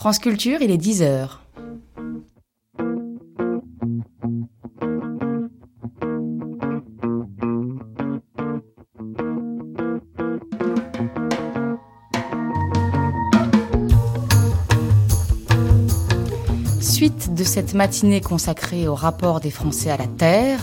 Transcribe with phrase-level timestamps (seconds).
[0.00, 1.42] France Culture, il est 10 heures.
[16.80, 20.60] Suite de cette matinée consacrée au rapport des Français à la Terre,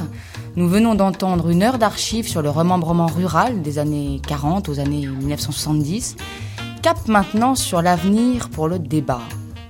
[0.56, 5.06] nous venons d'entendre une heure d'archives sur le remembrement rural des années 40 aux années
[5.06, 6.16] 1970.
[6.88, 9.20] Cap maintenant sur l'avenir pour le débat.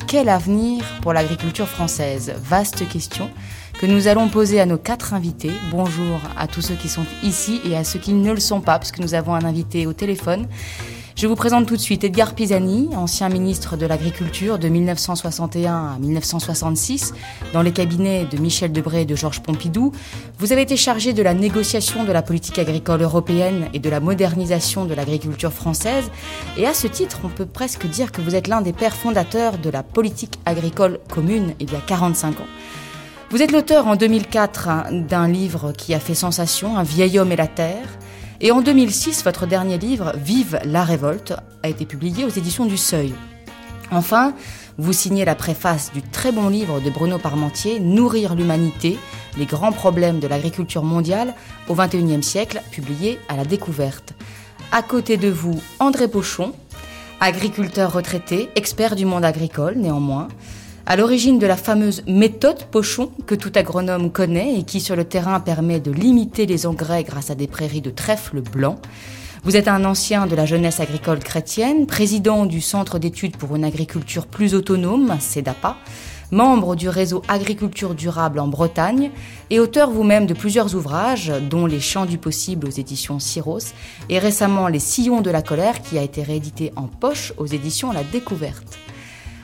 [0.05, 2.31] Quel avenir pour l'agriculture française?
[2.43, 3.31] Vaste question
[3.79, 5.49] que nous allons poser à nos quatre invités.
[5.71, 8.77] Bonjour à tous ceux qui sont ici et à ceux qui ne le sont pas,
[8.77, 10.47] puisque nous avons un invité au téléphone.
[11.17, 15.97] Je vous présente tout de suite Edgar Pisani, ancien ministre de l'Agriculture de 1961 à
[15.97, 17.15] 1966,
[17.53, 19.91] dans les cabinets de Michel Debré et de Georges Pompidou.
[20.37, 23.99] Vous avez été chargé de la négociation de la politique agricole européenne et de la
[23.99, 26.11] modernisation de l'agriculture française.
[26.55, 29.57] Et à ce titre, on peut presque dire que vous êtes l'un des pères fondateurs
[29.57, 32.47] de la politique agricole commune il y a 45 ans.
[33.31, 37.35] Vous êtes l'auteur en 2004 d'un livre qui a fait sensation, Un vieil homme et
[37.35, 37.87] la terre.
[38.39, 42.77] Et en 2006, votre dernier livre, Vive la révolte, a été publié aux éditions du
[42.77, 43.15] Seuil.
[43.89, 44.33] Enfin,
[44.77, 48.99] vous signez la préface du très bon livre de Bruno Parmentier, Nourrir l'humanité,
[49.39, 51.33] les grands problèmes de l'agriculture mondiale
[51.67, 54.13] au XXIe siècle, publié à la découverte.
[54.71, 56.53] À côté de vous, André Pochon,
[57.19, 60.27] agriculteur retraité, expert du monde agricole néanmoins,
[60.89, 65.03] à l'origine de la fameuse méthode Pochon que tout agronome connaît et qui sur le
[65.03, 68.77] terrain permet de limiter les engrais grâce à des prairies de trèfle blanc.
[69.43, 73.65] Vous êtes un ancien de la jeunesse agricole chrétienne, président du Centre d'études pour une
[73.65, 75.75] agriculture plus autonome, CEDAPA,
[76.31, 79.11] membre du réseau Agriculture durable en Bretagne
[79.49, 83.73] et auteur vous-même de plusieurs ouvrages, dont Les Champs du possible aux éditions Syros
[84.07, 87.91] et récemment Les Sillons de la colère qui a été réédité en poche aux éditions
[87.91, 88.86] La Découverte.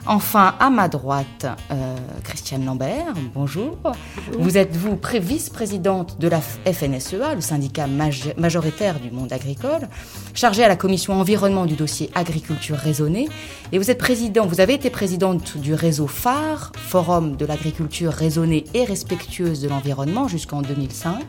[0.06, 3.78] Enfin, à ma droite, euh, Christiane Lambert, bonjour.
[4.38, 7.88] Vous êtes, vous, vice-présidente de la FNSEA, le syndicat
[8.38, 9.88] majoritaire du monde agricole,
[10.34, 13.30] chargée à la commission environnement du dossier agriculture raisonnée.
[13.72, 18.66] Et vous êtes président, vous avez été présidente du réseau phare, Forum de l'agriculture raisonnée
[18.74, 21.24] et respectueuse de l'environnement, jusqu'en 2005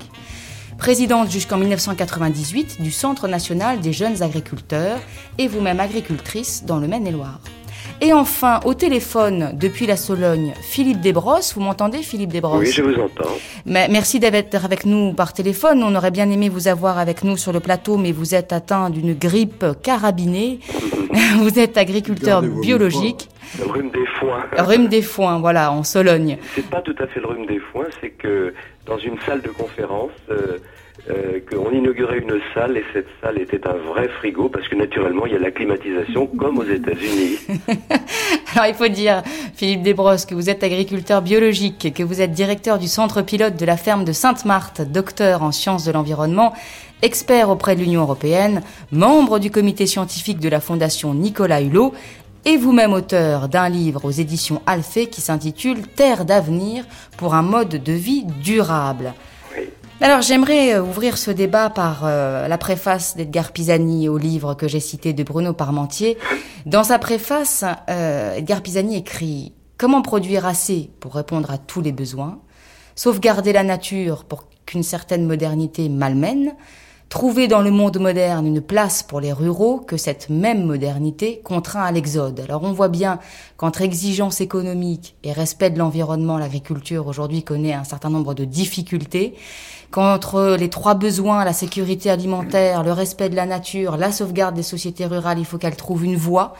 [0.77, 4.99] présidente jusqu'en 1998 du Centre national des jeunes agriculteurs
[5.39, 7.41] et vous-même agricultrice dans le Maine-et-Loire.
[8.05, 11.55] Et enfin, au téléphone, depuis la Sologne, Philippe Desbrosses.
[11.55, 13.31] Vous m'entendez, Philippe Desbrosses Oui, je vous entends.
[13.65, 15.83] Mais merci d'être avec nous par téléphone.
[15.83, 18.91] On aurait bien aimé vous avoir avec nous sur le plateau, mais vous êtes atteint
[18.91, 20.59] d'une grippe carabinée.
[21.39, 23.31] vous êtes agriculteur biologique.
[23.59, 24.45] Le rhume des foins.
[24.59, 26.37] Rhume des foins, voilà, en Sologne.
[26.55, 28.53] C'est pas tout à fait le rhume des foins, c'est que
[28.85, 30.59] dans une salle de conférence, euh,
[31.11, 35.27] euh, qu'on inaugurait une salle et cette salle était un vrai frigo parce que naturellement
[35.27, 37.39] il y a la climatisation comme aux États-Unis.
[38.55, 39.23] Alors il faut dire,
[39.55, 43.67] Philippe Desbrosses, que vous êtes agriculteur biologique, que vous êtes directeur du centre pilote de
[43.67, 46.55] la ferme de Sainte-Marthe, docteur en sciences de l'environnement,
[47.03, 51.93] expert auprès de l'Union européenne, membre du comité scientifique de la fondation Nicolas Hulot
[52.47, 56.85] et vous-même auteur d'un livre aux éditions Alphée qui s'intitule Terre d'avenir
[57.19, 59.13] pour un mode de vie durable.
[60.05, 64.69] Alors j'aimerais euh, ouvrir ce débat par euh, la préface d'Edgar Pisani au livre que
[64.69, 66.19] j'ai cité de Bruno Parmentier.
[66.67, 71.93] Dans sa préface, euh, Edgar Pisani écrit Comment produire assez pour répondre à tous les
[71.93, 72.39] besoins,
[72.95, 76.55] sauvegarder la nature pour qu'une certaine modernité malmène,
[77.09, 81.85] trouver dans le monde moderne une place pour les ruraux que cette même modernité contraint
[81.85, 82.41] à l'exode.
[82.41, 83.19] Alors on voit bien
[83.57, 89.35] qu'entre exigence économique et respect de l'environnement, l'agriculture aujourd'hui connaît un certain nombre de difficultés
[89.91, 94.65] qu'entre les trois besoins, la sécurité alimentaire, le respect de la nature, la sauvegarde des
[94.65, 96.55] sociétés rurales, il faut qu'elles trouvent une voie.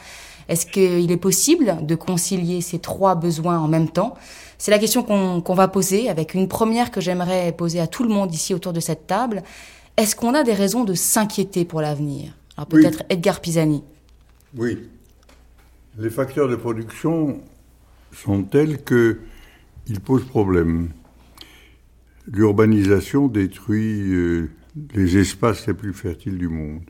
[0.47, 4.13] Est-ce qu'il est possible de concilier ces trois besoins en même temps?
[4.57, 8.09] C'est la question qu'on va poser avec une première que j'aimerais poser à tout le
[8.09, 9.43] monde ici autour de cette table.
[9.97, 12.33] Est-ce qu'on a des raisons de s'inquiéter pour l'avenir?
[12.57, 13.83] Alors peut-être Edgar Pisani.
[14.57, 14.77] Oui.
[15.97, 17.41] Les facteurs de production
[18.11, 20.89] sont tels qu'ils posent problème.
[22.27, 24.49] L'urbanisation détruit euh,
[24.93, 26.83] les espaces les plus fertiles du monde.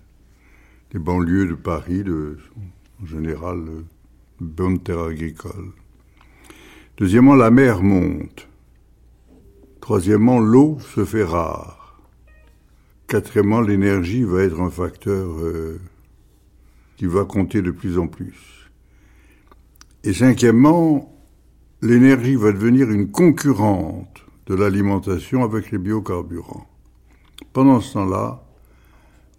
[0.93, 2.37] Les banlieues de Paris, de,
[3.03, 3.83] en général, de
[4.39, 5.73] bonnes terres agricoles.
[6.97, 8.47] Deuxièmement, la mer monte.
[9.81, 11.74] Troisièmement, l'eau se fait rare.
[13.07, 15.79] Quatrièmement, l'énergie va être un facteur euh,
[16.97, 18.69] qui va compter de plus en plus.
[20.03, 21.15] Et cinquièmement,
[21.81, 26.67] l'énergie va devenir une concurrente de l'alimentation avec les biocarburants.
[27.53, 28.43] Pendant ce temps-là,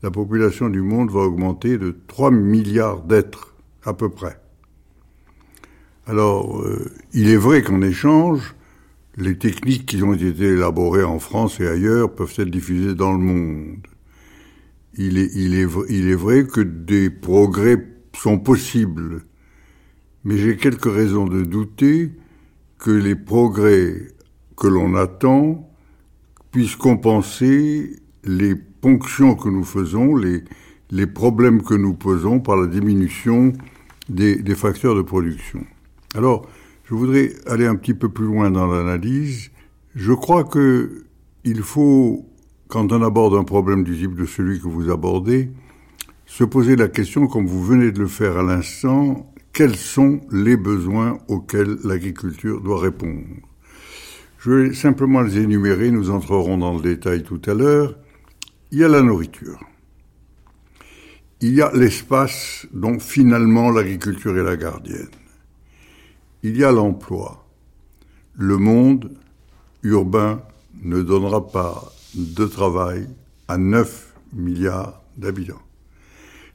[0.03, 3.55] la population du monde va augmenter de 3 milliards d'êtres
[3.85, 4.39] à peu près.
[6.07, 8.55] Alors, euh, il est vrai qu'en échange,
[9.17, 13.19] les techniques qui ont été élaborées en France et ailleurs peuvent être diffusées dans le
[13.19, 13.87] monde.
[14.99, 17.83] Il est, il est, il est vrai que des progrès
[18.15, 19.23] sont possibles,
[20.25, 22.13] mais j'ai quelques raisons de douter
[22.79, 24.09] que les progrès
[24.57, 25.71] que l'on attend
[26.51, 30.45] puissent compenser les ponctions que nous faisons, les,
[30.91, 33.53] les problèmes que nous posons par la diminution
[34.09, 35.65] des, des facteurs de production.
[36.15, 36.49] Alors,
[36.87, 39.51] je voudrais aller un petit peu plus loin dans l'analyse.
[39.95, 41.05] Je crois que
[41.45, 42.27] il faut,
[42.69, 45.51] quand on aborde un problème du type de celui que vous abordez,
[46.27, 50.57] se poser la question, comme vous venez de le faire à l'instant, quels sont les
[50.57, 53.25] besoins auxquels l'agriculture doit répondre?
[54.39, 57.97] Je vais simplement les énumérer, nous entrerons dans le détail tout à l'heure.
[58.71, 59.61] Il y a la nourriture.
[61.41, 65.09] Il y a l'espace dont finalement l'agriculture est la gardienne.
[66.43, 67.45] Il y a l'emploi.
[68.35, 69.11] Le monde
[69.83, 70.43] urbain
[70.83, 73.09] ne donnera pas de travail
[73.49, 75.63] à 9 milliards d'habitants.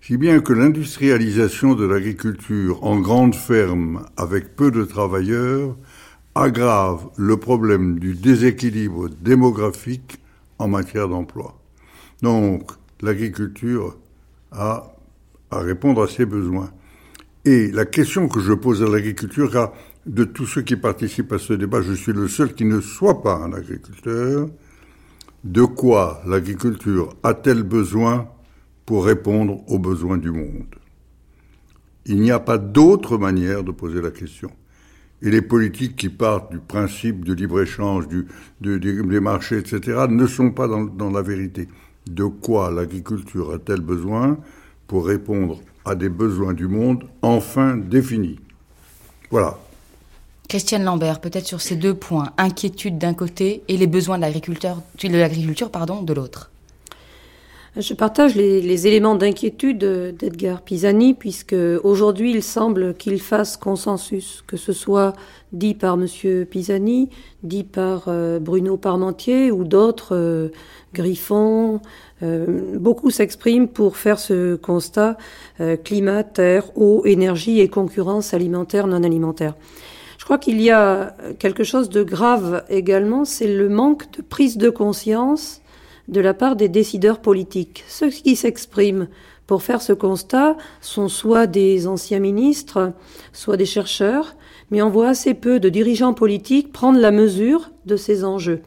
[0.02, 5.76] Si bien que l'industrialisation de l'agriculture en grande ferme avec peu de travailleurs
[6.36, 10.20] aggrave le problème du déséquilibre démographique
[10.60, 11.60] en matière d'emploi.
[12.22, 13.98] Donc, l'agriculture
[14.52, 14.94] a
[15.50, 16.72] à répondre à ses besoins.
[17.44, 19.74] Et la question que je pose à l'agriculture, car
[20.06, 23.24] de tous ceux qui participent à ce débat, je suis le seul qui ne soit
[23.24, 24.48] pas un agriculteur,
[25.44, 28.28] de quoi l'agriculture a-t-elle besoin
[28.86, 30.76] pour répondre aux besoins du monde?
[32.06, 34.52] Il n'y a pas d'autre manière de poser la question.
[35.24, 38.28] Et les politiques qui partent du principe de libre-échange, du,
[38.60, 41.68] des marchés, etc., ne sont pas dans la vérité.
[42.08, 44.38] De quoi l'agriculture a-t-elle besoin
[44.88, 48.40] pour répondre à des besoins du monde enfin définis.
[49.30, 49.58] Voilà.
[50.48, 55.72] Christiane Lambert, peut-être sur ces deux points, inquiétude d'un côté et les besoins de l'agriculture,
[55.72, 56.52] pardon, de l'autre.
[57.78, 64.58] Je partage les, éléments d'inquiétude d'Edgar Pisani, puisque aujourd'hui il semble qu'il fasse consensus, que
[64.58, 65.14] ce soit
[65.54, 66.46] dit par M.
[66.46, 67.08] Pisani,
[67.44, 70.50] dit par euh, Bruno Parmentier ou d'autres, euh,
[70.94, 71.80] Griffon.
[72.24, 75.18] Euh, beaucoup s'expriment pour faire ce constat
[75.84, 79.56] climat, terre, eau, énergie et concurrence alimentaire, non alimentaire.
[80.18, 84.58] Je crois qu'il y a quelque chose de grave également, c'est le manque de prise
[84.58, 85.62] de conscience
[86.08, 87.84] de la part des décideurs politiques.
[87.88, 89.08] Ceux qui s'expriment
[89.48, 92.94] pour faire ce constat sont soit des anciens ministres,
[93.34, 94.36] soit des chercheurs,
[94.70, 98.62] mais on voit assez peu de dirigeants politiques prendre la mesure de ces enjeux.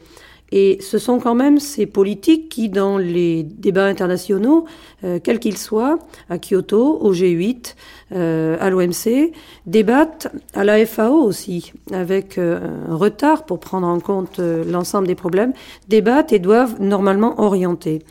[0.57, 4.63] Et ce sont quand même ces politiques qui, dans les débats internationaux,
[5.03, 5.99] euh, quels qu'ils soient,
[6.29, 7.75] à Kyoto, au G8,
[8.13, 9.33] euh, à l'OMC,
[9.65, 15.15] débattent à la FAO aussi, avec euh, un retard pour prendre en compte l'ensemble des
[15.15, 15.51] problèmes,
[15.89, 18.03] débattent et doivent normalement orienter.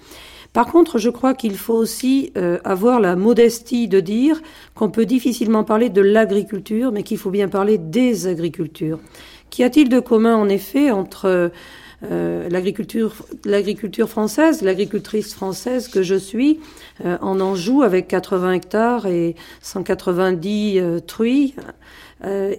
[0.52, 2.32] Par contre, je crois qu'il faut aussi
[2.62, 4.40] avoir la modestie de dire
[4.76, 9.00] qu'on peut difficilement parler de l'agriculture, mais qu'il faut bien parler des agricultures.
[9.50, 11.50] Qu'y a-t-il de commun, en effet, entre
[12.10, 16.60] euh, l'agriculture, française, l'agricultrice française que je suis,
[17.04, 21.54] euh, en Anjou avec 80 hectares et 190 euh, truies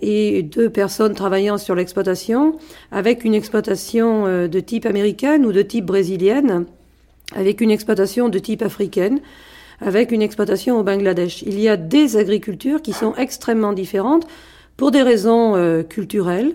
[0.01, 2.59] et deux personnes travaillant sur l'exploitation,
[2.92, 6.66] avec une exploitation de type américaine ou de type brésilienne,
[7.33, 9.21] avec une exploitation de type africaine
[9.81, 11.42] avec une exploitation au Bangladesh.
[11.42, 14.28] Il y a des agricultures qui sont extrêmement différentes
[14.78, 16.54] pour des raisons culturelles,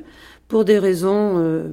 [0.50, 1.69] pour des raisons euh,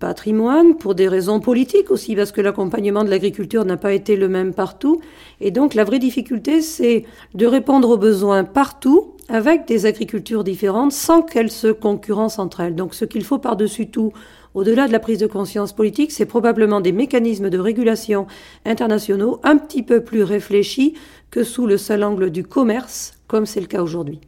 [0.00, 4.28] patrimoine, pour des raisons politiques aussi, parce que l'accompagnement de l'agriculture n'a pas été le
[4.28, 5.00] même partout.
[5.40, 7.04] Et donc la vraie difficulté, c'est
[7.34, 12.74] de répondre aux besoins partout avec des agricultures différentes sans qu'elles se concurrencent entre elles.
[12.74, 14.12] Donc ce qu'il faut par-dessus tout,
[14.54, 18.26] au-delà de la prise de conscience politique, c'est probablement des mécanismes de régulation
[18.64, 20.94] internationaux un petit peu plus réfléchis
[21.30, 24.20] que sous le seul angle du commerce, comme c'est le cas aujourd'hui.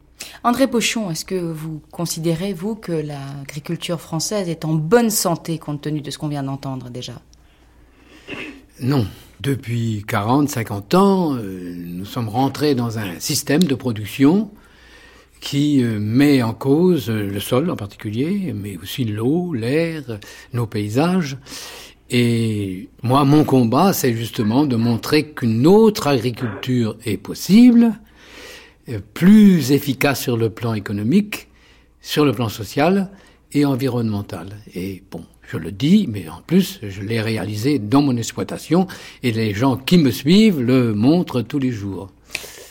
[0.43, 5.81] André Pochon, est-ce que vous considérez, vous, que l'agriculture française est en bonne santé compte
[5.81, 7.21] tenu de ce qu'on vient d'entendre déjà?
[8.81, 9.05] Non.
[9.41, 14.51] Depuis 40, 50 ans, euh, nous sommes rentrés dans un système de production
[15.39, 20.03] qui euh, met en cause le sol en particulier, mais aussi l'eau, l'air,
[20.51, 21.37] nos paysages.
[22.09, 27.93] Et moi, mon combat, c'est justement de montrer qu'une autre agriculture est possible,
[29.13, 31.47] plus efficace sur le plan économique,
[32.01, 33.09] sur le plan social
[33.51, 34.47] et environnemental.
[34.73, 38.87] Et bon, je le dis, mais en plus, je l'ai réalisé dans mon exploitation
[39.23, 42.09] et les gens qui me suivent le montrent tous les jours.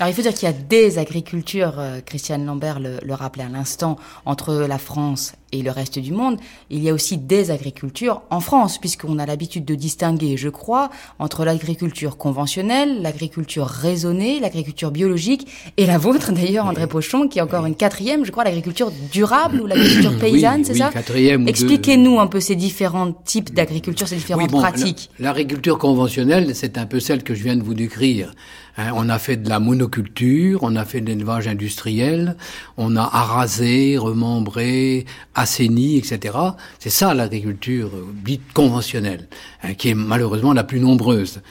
[0.00, 3.42] Alors il faut dire qu'il y a des agricultures, euh, Christiane Lambert le, le rappelait
[3.42, 6.38] à l'instant, entre la France et le reste du monde,
[6.70, 10.90] il y a aussi des agricultures en France, puisqu'on a l'habitude de distinguer, je crois,
[11.18, 17.42] entre l'agriculture conventionnelle, l'agriculture raisonnée, l'agriculture biologique, et la vôtre d'ailleurs, André Pochon, qui est
[17.42, 21.48] encore une quatrième, je crois, l'agriculture durable ou l'agriculture paysanne, c'est oui, ça quatrième ou
[21.48, 25.10] Expliquez-nous un peu ces différents types d'agriculture, ces différentes Oui, bon, pratiques.
[25.18, 28.32] la- L'agriculture conventionnelle, c'est un peu celle que je viens de vous décrire.
[28.78, 32.36] Hein, on a fait de la monoculture, on a fait de l'élevage industriel,
[32.76, 35.04] on a arasé, remembré,
[35.34, 36.38] assaini, etc.
[36.78, 39.28] C'est ça l'agriculture euh, dite conventionnelle,
[39.62, 41.42] hein, qui est malheureusement la plus nombreuse.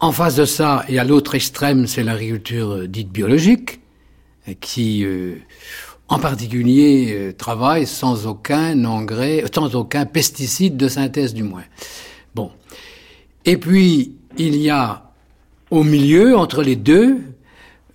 [0.00, 3.80] En face de ça, et à l'autre extrême, c'est l'agriculture euh, dite biologique,
[4.48, 5.36] euh, qui, euh,
[6.08, 11.64] en particulier, euh, travaille sans aucun engrais, sans aucun pesticide de synthèse du moins.
[12.34, 12.52] Bon.
[13.44, 15.05] Et puis, il y a
[15.70, 17.18] au milieu, entre les deux,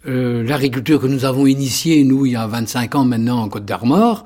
[0.08, 3.66] euh, l'agriculture que nous avons initiée, nous, il y a 25 ans maintenant en Côte
[3.66, 4.26] d'Armor,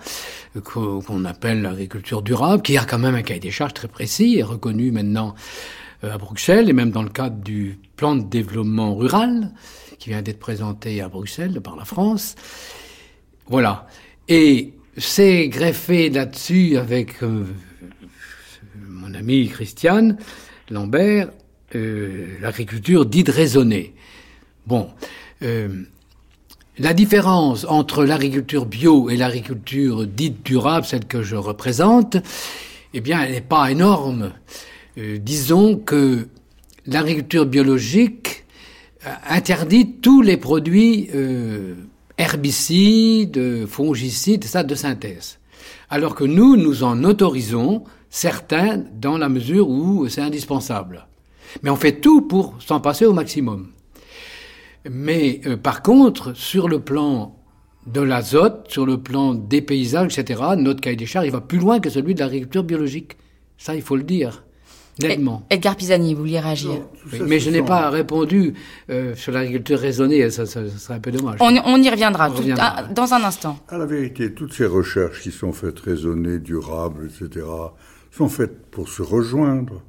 [0.56, 3.88] euh, qu'o- qu'on appelle l'agriculture durable, qui a quand même un cahier des charges très
[3.88, 5.36] précis et reconnu maintenant
[6.04, 9.52] euh, à Bruxelles, et même dans le cadre du plan de développement rural,
[10.00, 12.36] qui vient d'être présenté à Bruxelles par la France.
[13.48, 13.88] Voilà.
[14.28, 17.44] Et c'est greffé là-dessus avec euh,
[18.90, 20.18] mon ami Christiane
[20.70, 21.30] Lambert,
[21.76, 23.94] euh, l'agriculture dite raisonnée.
[24.66, 24.90] Bon,
[25.44, 25.84] euh,
[26.80, 32.18] la différence entre l'agriculture bio et l'agriculture dite durable, celle que je représente,
[32.94, 34.32] eh bien, elle n'est pas énorme.
[34.98, 36.28] Euh, disons que
[36.86, 38.46] l'agriculture biologique
[39.28, 41.12] interdit tous les produits
[42.18, 45.38] herbicides, fongicides, ça de synthèse.
[45.92, 51.06] Alors que nous, nous en autorisons certains dans la mesure où c'est indispensable.
[51.64, 53.68] Mais on fait tout pour s'en passer au maximum.
[54.90, 57.36] Mais euh, par contre, sur le plan
[57.88, 61.60] de l'azote, sur le plan des paysages, etc., notre cahier des charges, il va plus
[61.60, 63.18] loin que celui de l'agriculture biologique.
[63.58, 64.44] Ça, il faut le dire,
[65.02, 65.46] nettement.
[65.50, 66.82] Edgar Pisani, vous vouliez réagir
[67.12, 68.54] ça, mais je n'ai pas répondu
[68.90, 71.38] euh, sur l'agriculture raisonnée, ça, ça, ça serait un peu dommage.
[71.40, 72.84] on, on y reviendra, On tout- reviendra.
[72.94, 73.58] dans un instant.
[73.70, 77.46] À la vérité, toutes ces recherches qui sont faites raisonnées, durables, etc.,
[78.12, 79.82] sont faites pour se rejoindre.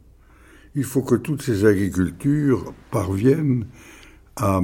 [0.78, 3.64] Il faut que toutes ces agricultures parviennent
[4.36, 4.60] à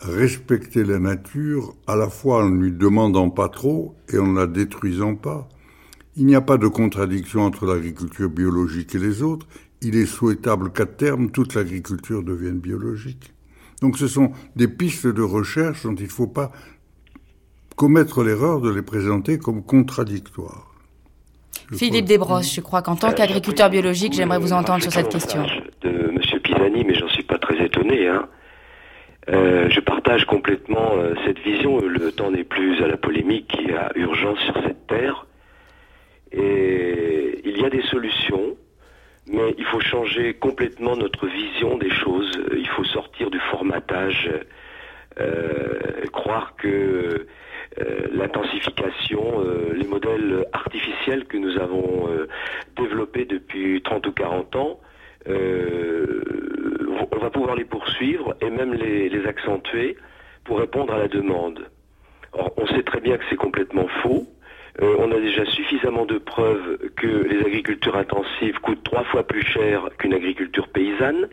[0.00, 4.38] respecter la nature, à la fois en ne lui demandant pas trop et en ne
[4.38, 5.48] la détruisant pas.
[6.14, 9.48] Il n'y a pas de contradiction entre l'agriculture biologique et les autres.
[9.82, 13.34] Il est souhaitable qu'à terme, toute l'agriculture devienne biologique.
[13.82, 16.52] Donc ce sont des pistes de recherche dont il ne faut pas
[17.74, 20.75] commettre l'erreur de les présenter comme contradictoires.
[21.76, 25.44] Philippe Desbrosses, je crois qu'en tant Euh, qu'agriculteur biologique, j'aimerais vous entendre sur cette question.
[25.82, 28.08] De Monsieur Pisani, mais j'en suis pas très étonné.
[28.08, 28.28] Hein.
[29.28, 31.80] Euh, je partage complètement euh, cette vision.
[31.80, 35.26] Le temps n'est plus à la polémique, il y a urgence sur cette terre.
[36.32, 38.56] Et il y a des solutions,
[39.26, 42.30] mais il faut changer complètement notre vision des choses.
[42.56, 44.30] Il faut sortir du formatage,
[45.20, 47.26] euh, croire que euh,
[48.12, 52.28] l'intensification, euh, les modèles artificiels que nous avons euh,
[52.76, 54.80] développés depuis 30 ou 40 ans,
[55.28, 56.22] euh,
[57.12, 59.96] on va pouvoir les poursuivre et même les, accentuer
[60.44, 61.68] pour répondre à la demande.
[62.32, 64.26] Or, on sait très bien que c'est complètement faux.
[64.80, 69.42] Euh, on a déjà suffisamment de preuves que les agricultures intensives coûtent trois fois plus
[69.42, 71.28] cher qu'une agriculture paysanne.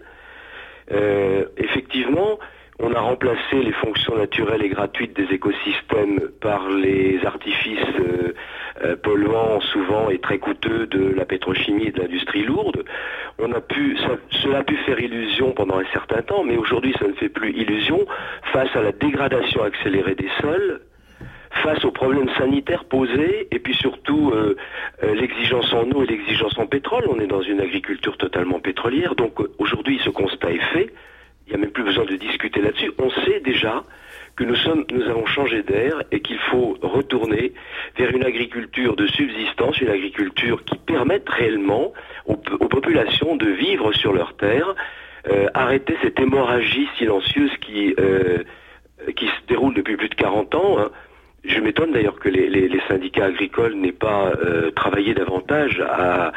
[0.92, 2.40] Euh, effectivement,
[2.80, 8.34] on a remplacé les fonctions naturelles et gratuites des écosystèmes par les artifices euh,
[8.84, 12.84] euh, polluants souvent et très coûteux de la pétrochimie et de l'industrie lourde.
[13.38, 13.98] On a pu,
[14.42, 17.52] cela a pu faire illusion pendant un certain temps, mais aujourd'hui ça ne fait plus
[17.52, 18.06] illusion
[18.52, 20.82] face à la dégradation accélérée des sols,
[21.62, 24.56] face aux problèmes sanitaires posés et puis surtout euh,
[25.14, 27.04] l'exigence en eau et l'exigence en pétrole.
[27.08, 30.94] On est dans une agriculture totalement pétrolière, donc aujourd'hui ce constat est fait.
[31.46, 32.92] Il n'y a même plus besoin de discuter là-dessus.
[33.00, 33.84] On sait déjà
[34.36, 37.54] que nous avons changé d'air et qu'il faut retourner
[37.98, 41.94] vers une agriculture de subsistance, une agriculture qui permette réellement
[42.26, 44.74] aux, populations de vivre sur leurs terres,
[45.30, 48.44] euh, arrêter cette hémorragie silencieuse qui, euh,
[49.16, 50.80] qui se déroule depuis plus de 40 ans.
[50.80, 50.90] hein.
[51.46, 56.32] Je m'étonne d'ailleurs que les, syndicats agricoles n'aient pas euh, travaillé davantage à,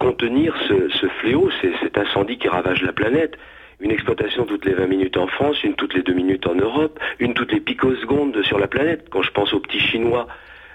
[0.00, 3.36] contenir ce, fléau, cet incendie qui ravage la planète.
[3.80, 7.00] Une exploitation toutes les 20 minutes en France, une toutes les 2 minutes en Europe,
[7.18, 9.06] une toutes les picosecondes sur la planète.
[9.10, 10.26] Quand je pense aux petits Chinois,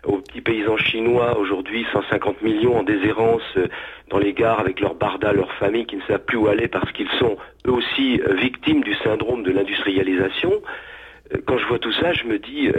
[0.05, 3.67] aux petits paysans chinois, aujourd'hui 150 millions en déshérence euh,
[4.09, 6.91] dans les gares avec leurs bardas, leurs familles qui ne savent plus où aller parce
[6.93, 10.51] qu'ils sont eux aussi euh, victimes du syndrome de l'industrialisation.
[11.45, 12.69] quand je vois tout ça, je me dis,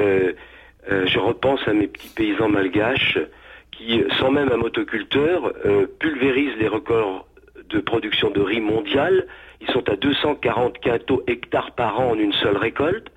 [0.88, 3.18] je repense à mes petits paysans malgaches
[3.73, 5.52] qui, sans même un motoculteur,
[5.99, 7.25] pulvérisent les records
[7.68, 9.26] de production de riz mondial.
[9.61, 13.08] Ils sont à 240 quintaux hectares par an en une seule récolte.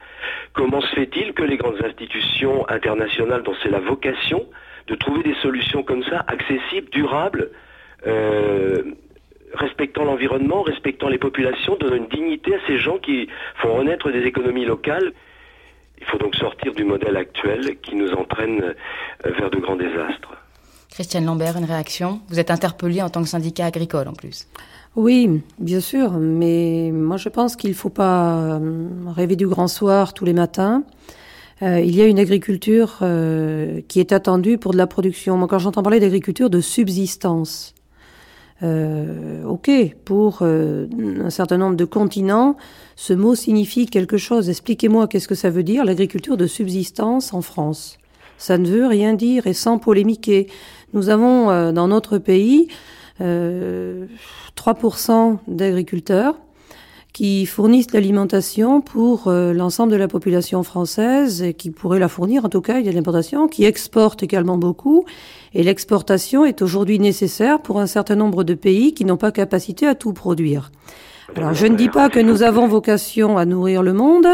[0.53, 4.45] Comment se fait-il que les grandes institutions internationales, dont c'est la vocation,
[4.87, 7.51] de trouver des solutions comme ça, accessibles, durables,
[8.07, 8.83] euh,
[9.53, 14.23] respectant l'environnement, respectant les populations, donnant une dignité à ces gens qui font renaître des
[14.25, 15.13] économies locales?
[15.99, 18.73] Il faut donc sortir du modèle actuel qui nous entraîne
[19.25, 20.33] vers de grands désastres.
[20.89, 22.19] Christiane Lambert, une réaction?
[22.29, 24.47] Vous êtes interpellée en tant que syndicat agricole en plus.
[24.95, 29.67] Oui, bien sûr, mais moi je pense qu'il ne faut pas euh, rêver du grand
[29.67, 30.83] soir tous les matins.
[31.61, 35.37] Euh, il y a une agriculture euh, qui est attendue pour de la production.
[35.37, 37.75] Moi, quand j'entends parler d'agriculture de subsistance,
[38.61, 39.71] ok,
[40.03, 42.57] pour un certain nombre de continents,
[42.97, 44.49] ce mot signifie quelque chose.
[44.49, 47.99] Expliquez-moi qu'est-ce que ça veut dire l'agriculture de subsistance en France?
[48.39, 50.47] Ça ne veut rien dire et sans polémiquer.
[50.93, 52.67] Nous avons dans notre pays
[53.19, 56.35] 3% d'agriculteurs
[57.13, 62.45] qui fournissent l'alimentation pour euh, l'ensemble de la population française et qui pourraient la fournir,
[62.45, 65.05] en tout cas, il y a l'importation, qui exportent également beaucoup.
[65.53, 69.87] Et l'exportation est aujourd'hui nécessaire pour un certain nombre de pays qui n'ont pas capacité
[69.87, 70.71] à tout produire.
[71.35, 74.27] Alors, je ne dis pas que nous avons vocation à nourrir le monde,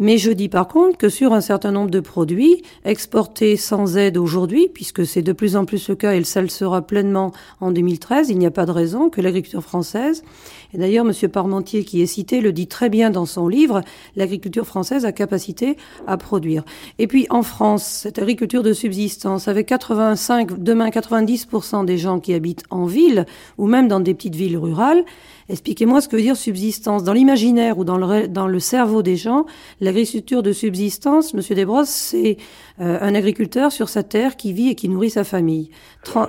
[0.00, 4.16] mais je dis par contre que sur un certain nombre de produits exportés sans aide
[4.16, 7.70] aujourd'hui, puisque c'est de plus en plus le cas et ça le sera pleinement en
[7.70, 10.24] 2013, il n'y a pas de raison que l'agriculture française,
[10.72, 11.12] et d'ailleurs M.
[11.30, 13.82] Parmentier qui est cité le dit très bien dans son livre,
[14.16, 15.76] l'agriculture française a capacité
[16.06, 16.64] à produire.
[16.98, 22.32] Et puis en France, cette agriculture de subsistance, avec 85, demain 90% des gens qui
[22.32, 23.26] habitent en ville
[23.58, 25.04] ou même dans des petites villes rurales,
[25.50, 27.02] Expliquez-moi ce que veut dire subsistance.
[27.02, 29.46] Dans l'imaginaire ou dans le, dans le cerveau des gens,
[29.80, 32.36] l'agriculture de subsistance, Monsieur Desbrosses, c'est
[32.80, 35.70] euh, un agriculteur sur sa terre qui vit et qui nourrit sa famille.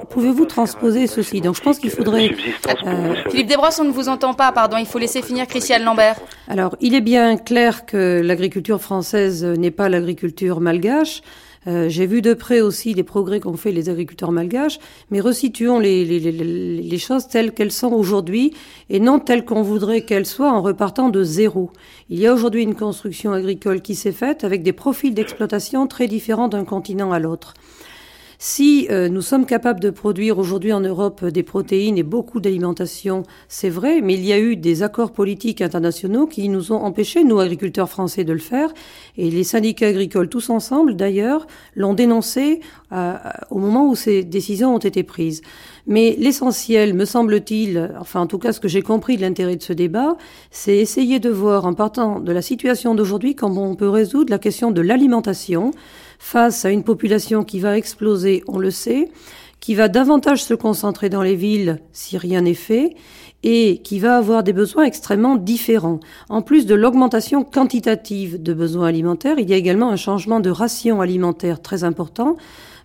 [0.10, 2.32] Pouvez-vous transposer ceci Donc je pense qu'il faudrait...
[2.86, 6.20] Euh, Philippe Desbrosses, on ne vous entend pas, pardon, il faut laisser finir Christiane Lambert.
[6.48, 11.22] Alors, il est bien clair que l'agriculture française n'est pas l'agriculture malgache.
[11.68, 14.80] Euh, j'ai vu de près aussi les progrès qu'ont fait les agriculteurs malgaches,
[15.12, 18.54] mais resituons les, les, les, les choses telles qu'elles sont aujourd'hui
[18.90, 21.72] et non telles qu'on voudrait qu'elles soient en repartant de zéro.
[22.10, 26.08] Il y a aujourd'hui une construction agricole qui s'est faite avec des profils d'exploitation très
[26.08, 27.54] différents d'un continent à l'autre.
[28.44, 33.22] Si euh, nous sommes capables de produire aujourd'hui en Europe des protéines et beaucoup d'alimentation,
[33.48, 37.24] c'est vrai, mais il y a eu des accords politiques internationaux qui nous ont empêchés,
[37.24, 38.74] nous agriculteurs français, de le faire.
[39.16, 42.62] Et les syndicats agricoles, tous ensemble d'ailleurs, l'ont dénoncé
[42.94, 43.14] euh,
[43.52, 45.44] au moment où ces décisions ont été prises.
[45.86, 49.62] Mais l'essentiel, me semble-t-il, enfin en tout cas ce que j'ai compris de l'intérêt de
[49.62, 50.18] ce débat,
[50.50, 54.40] c'est essayer de voir en partant de la situation d'aujourd'hui comment on peut résoudre la
[54.40, 55.74] question de l'alimentation
[56.22, 59.10] face à une population qui va exploser, on le sait,
[59.60, 62.96] qui va davantage se concentrer dans les villes si rien n'est fait,
[63.42, 66.00] et qui va avoir des besoins extrêmement différents.
[66.30, 70.52] En plus de l'augmentation quantitative de besoins alimentaires, il y a également un changement de
[70.52, 72.38] ration alimentaire très important,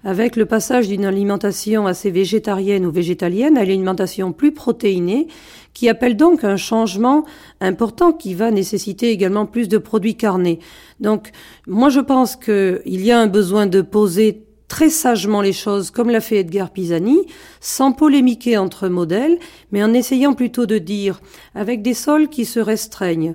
[0.06, 5.26] avec le passage d'une alimentation assez végétarienne ou végétalienne à une alimentation plus protéinée,
[5.74, 7.24] qui appelle donc un changement
[7.60, 10.60] important qui va nécessiter également plus de produits carnés.
[11.00, 11.32] Donc,
[11.66, 16.10] moi, je pense qu'il y a un besoin de poser très sagement les choses, comme
[16.10, 17.18] l'a fait Edgar Pisani,
[17.60, 19.38] sans polémiquer entre modèles,
[19.72, 21.20] mais en essayant plutôt de dire,
[21.56, 23.34] avec des sols qui se restreignent,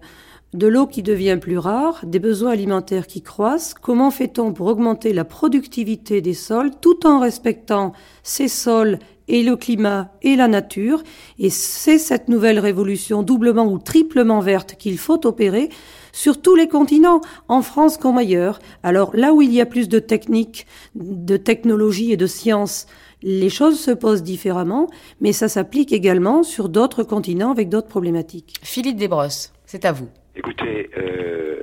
[0.53, 5.13] de l'eau qui devient plus rare, des besoins alimentaires qui croissent, comment fait-on pour augmenter
[5.13, 11.03] la productivité des sols tout en respectant ces sols et le climat et la nature?
[11.39, 15.69] Et c'est cette nouvelle révolution doublement ou triplement verte qu'il faut opérer
[16.11, 18.59] sur tous les continents, en France comme ailleurs.
[18.83, 22.87] Alors là où il y a plus de techniques, de technologie et de sciences,
[23.23, 24.87] les choses se posent différemment,
[25.21, 28.55] mais ça s'applique également sur d'autres continents avec d'autres problématiques.
[28.63, 30.09] Philippe Desbrosses, c'est à vous.
[30.35, 31.55] Écoutez, euh,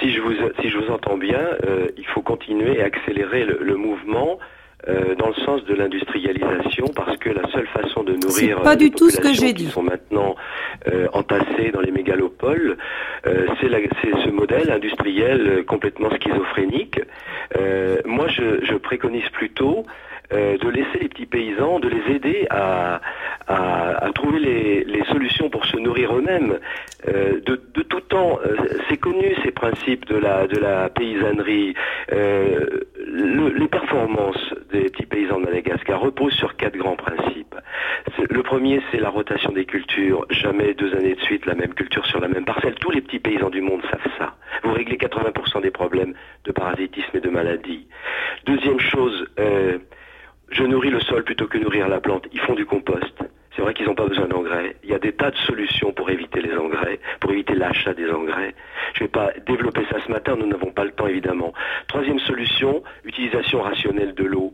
[0.00, 3.76] si, je vous, si je vous entends bien, euh, il faut continuer et accélérer le
[3.76, 4.38] mouvement
[4.88, 8.92] euh, dans le sens de l'industrialisation parce que la seule façon de nourrir pas du
[8.92, 9.64] tout ce que j'ai dit.
[9.64, 10.36] qui sont maintenant
[10.86, 12.76] euh, entassés dans les mégalopoles,
[13.26, 17.00] euh, c'est ce modèle industriel complètement schizophrénique.
[17.56, 19.86] Euh, moi, je, je, préconise plutôt
[20.32, 23.00] euh, de laisser les petits paysans, de les aider à,
[24.14, 26.58] trouver les, solutions pour se nourrir eux-mêmes.
[27.08, 28.56] Euh, de, tout temps, euh,
[28.88, 31.74] c'est connu ces principes de la, paysannerie.
[32.10, 37.54] Le, les performances des petits paysans de Madagascar reposent sur quatre grands principes.
[38.30, 40.24] Le premier, c'est la rotation des cultures.
[40.30, 42.74] Jamais deux années de suite la même culture sur la même parcelle.
[42.74, 44.34] Tous les petits paysans du monde savent ça.
[44.62, 47.86] Vous réglez 80% des problèmes de parasitisme et de maladies.
[48.44, 49.26] Deuxième chose,
[50.50, 52.26] je nourris le sol plutôt que nourrir la plante.
[52.32, 53.14] Ils font du compost.
[53.54, 54.76] C'est vrai qu'ils n'ont pas besoin d'engrais.
[54.84, 58.10] Il y a des tas de solutions pour éviter les engrais, pour éviter l'achat des
[58.10, 58.54] engrais.
[58.94, 61.54] Je ne vais pas développer ça ce matin, nous n'avons pas le temps évidemment.
[61.88, 64.52] Troisième solution, utilisation rationnelle de l'eau.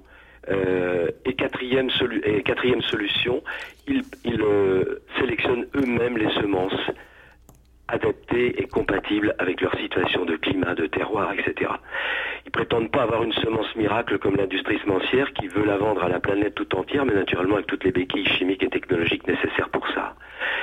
[0.48, 3.42] Euh, et, quatrième solution,
[3.87, 4.02] ils,
[4.40, 6.90] euh, sélectionnent eux-mêmes les semences
[7.92, 11.70] adaptées et compatibles avec leur situation de climat, de terroir, etc.
[12.46, 16.09] Ils prétendent pas avoir une semence miracle comme l'industrie semencière qui veut la vendre à
[16.09, 19.87] la planète tout entière, mais naturellement avec toutes les béquilles chimiques et technologiques nécessaires pour
[19.88, 20.14] ça.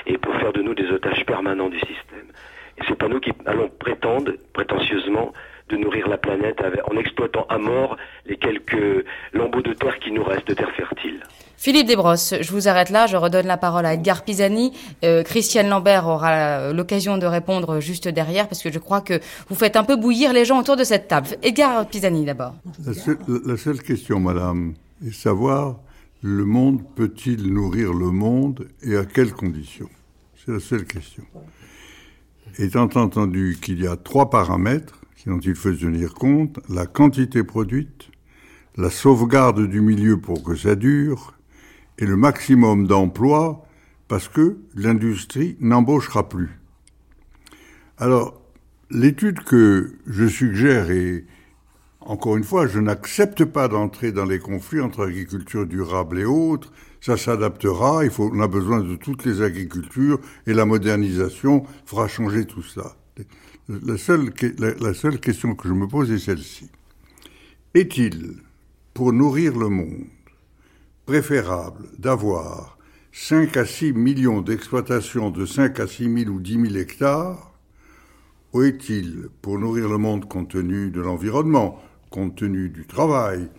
[0.07, 2.29] Et pour faire de nous des otages permanents du système.
[2.77, 5.33] Et c'est pas nous qui allons prétendre, prétentieusement,
[5.69, 10.23] de nourrir la planète en exploitant à mort les quelques lambeaux de terre qui nous
[10.23, 11.21] restent, de terre fertile.
[11.61, 14.71] Philippe Desbrosses, je vous arrête là, je redonne la parole à Edgar Pisani.
[15.03, 19.19] Euh, Christiane Lambert aura l'occasion de répondre juste derrière, parce que je crois que
[19.49, 21.27] vous faites un peu bouillir les gens autour de cette table.
[21.43, 22.55] Edgar Pisani d'abord.
[22.85, 25.81] La, seule question, madame, est savoir,
[26.21, 29.89] le monde peut-il nourrir le monde et à quelles conditions?
[30.37, 31.25] C'est la seule question.
[32.57, 38.11] Étant entendu qu'il y a trois paramètres dont il faut tenir compte, la quantité produite,
[38.77, 41.33] la sauvegarde du milieu pour que ça dure,
[41.99, 43.65] et le maximum d'emplois
[44.07, 46.59] parce que l'industrie n'embauchera plus.
[47.97, 48.41] Alors,
[48.89, 51.25] l'étude que je suggère et
[51.99, 56.71] encore une fois, je n'accepte pas d'entrer dans les conflits entre agriculture durable et autres.
[57.01, 58.03] Ça s'adaptera.
[58.03, 62.63] Il faut, on a besoin de toutes les agricultures et la modernisation fera changer tout
[62.63, 62.95] ça.
[63.67, 66.71] La seule, la seule question que je me pose est celle-ci.
[67.75, 68.37] Est-il,
[68.95, 70.07] pour nourrir le monde,
[71.09, 72.77] préférable d'avoir
[73.11, 77.51] 5 à 6 millions d'exploitations de 5 à 6 000 ou 10 000 hectares
[78.53, 83.49] Ou est-il, pour nourrir le monde compte tenu de l'environnement, compte tenu du travail,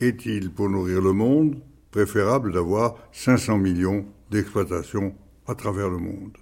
[0.00, 1.56] est-il, pour nourrir le monde,
[1.90, 5.12] préférable d'avoir 500 millions d'exploitations
[5.48, 6.36] à travers le monde?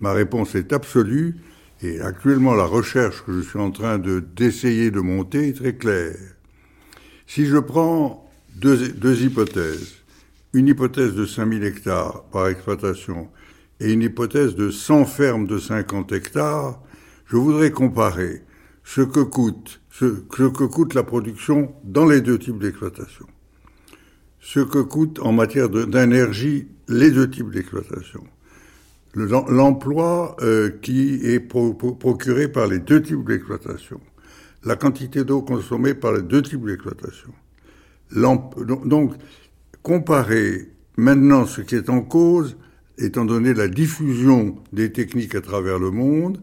[0.00, 1.36] Ma réponse est absolue,
[1.82, 5.76] et actuellement la recherche que je suis en train de, d'essayer de monter est très
[5.76, 6.18] claire.
[7.28, 9.99] Si je prends deux hypothèses,
[10.52, 13.28] une hypothèse de 5000 hectares par exploitation
[13.78, 16.80] et une hypothèse de 100 fermes de 50 hectares,
[17.26, 18.42] je voudrais comparer
[18.84, 23.26] ce que coûte, ce, que coûte la production dans les deux types d'exploitation,
[24.40, 28.24] ce que coûte en matière d'énergie les deux types d'exploitation,
[29.14, 34.00] l'emploi euh, qui est procuré par les deux types d'exploitation,
[34.64, 37.32] la quantité d'eau consommée par les deux types d'exploitation.
[38.12, 39.14] Donc,
[39.82, 42.56] comparer maintenant ce qui est en cause,
[42.98, 46.40] étant donné la diffusion des techniques à travers le monde,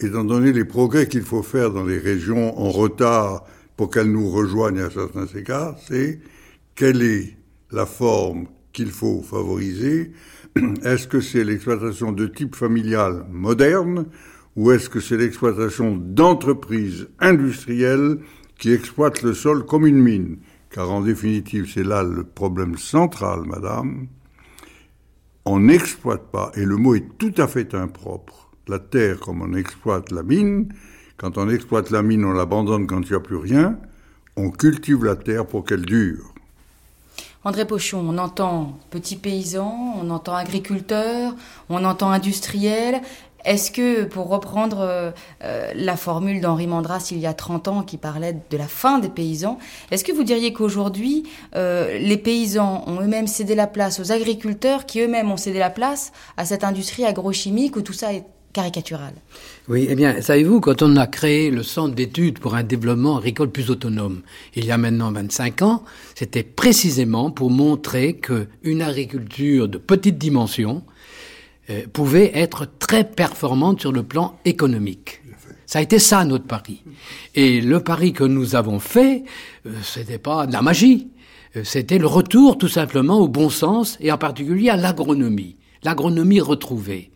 [0.00, 3.44] étant donné les progrès qu'il faut faire dans les régions en retard
[3.76, 6.20] pour qu'elles nous rejoignent à certains égards, c'est
[6.74, 7.36] quelle est
[7.70, 10.12] la forme qu'il faut favoriser.
[10.82, 14.06] Est-ce que c'est l'exploitation de type familial moderne
[14.56, 18.18] ou est-ce que c'est l'exploitation d'entreprises industrielles
[18.58, 20.38] qui exploitent le sol comme une mine?
[20.70, 24.08] Car en définitive, c'est là le problème central, madame.
[25.44, 29.54] On n'exploite pas, et le mot est tout à fait impropre, la terre comme on
[29.54, 30.72] exploite la mine.
[31.16, 33.78] Quand on exploite la mine, on l'abandonne quand il n'y a plus rien.
[34.36, 36.32] On cultive la terre pour qu'elle dure.
[37.44, 41.34] André Pochon, on entend petit paysan, on entend agriculteur,
[41.68, 43.00] on entend industriel.
[43.48, 45.10] Est-ce que, pour reprendre euh,
[45.42, 48.98] euh, la formule d'Henri Mandras il y a 30 ans qui parlait de la fin
[48.98, 49.58] des paysans,
[49.90, 51.22] est-ce que vous diriez qu'aujourd'hui,
[51.56, 55.70] euh, les paysans ont eux-mêmes cédé la place aux agriculteurs qui eux-mêmes ont cédé la
[55.70, 59.14] place à cette industrie agrochimique où tout ça est caricatural?
[59.68, 63.50] Oui, eh bien, savez-vous, quand on a créé le Centre d'études pour un développement agricole
[63.50, 64.20] plus autonome,
[64.56, 65.84] il y a maintenant 25 ans,
[66.14, 70.82] c'était précisément pour montrer qu'une agriculture de petite dimension,
[71.70, 75.20] euh, pouvait être très performante sur le plan économique.
[75.66, 76.82] Ça a été ça notre pari.
[77.34, 79.24] Et le pari que nous avons fait,
[79.66, 81.08] euh, c'était pas de la magie.
[81.56, 85.56] Euh, c'était le retour tout simplement au bon sens et en particulier à l'agronomie.
[85.82, 87.10] L'agronomie retrouvée.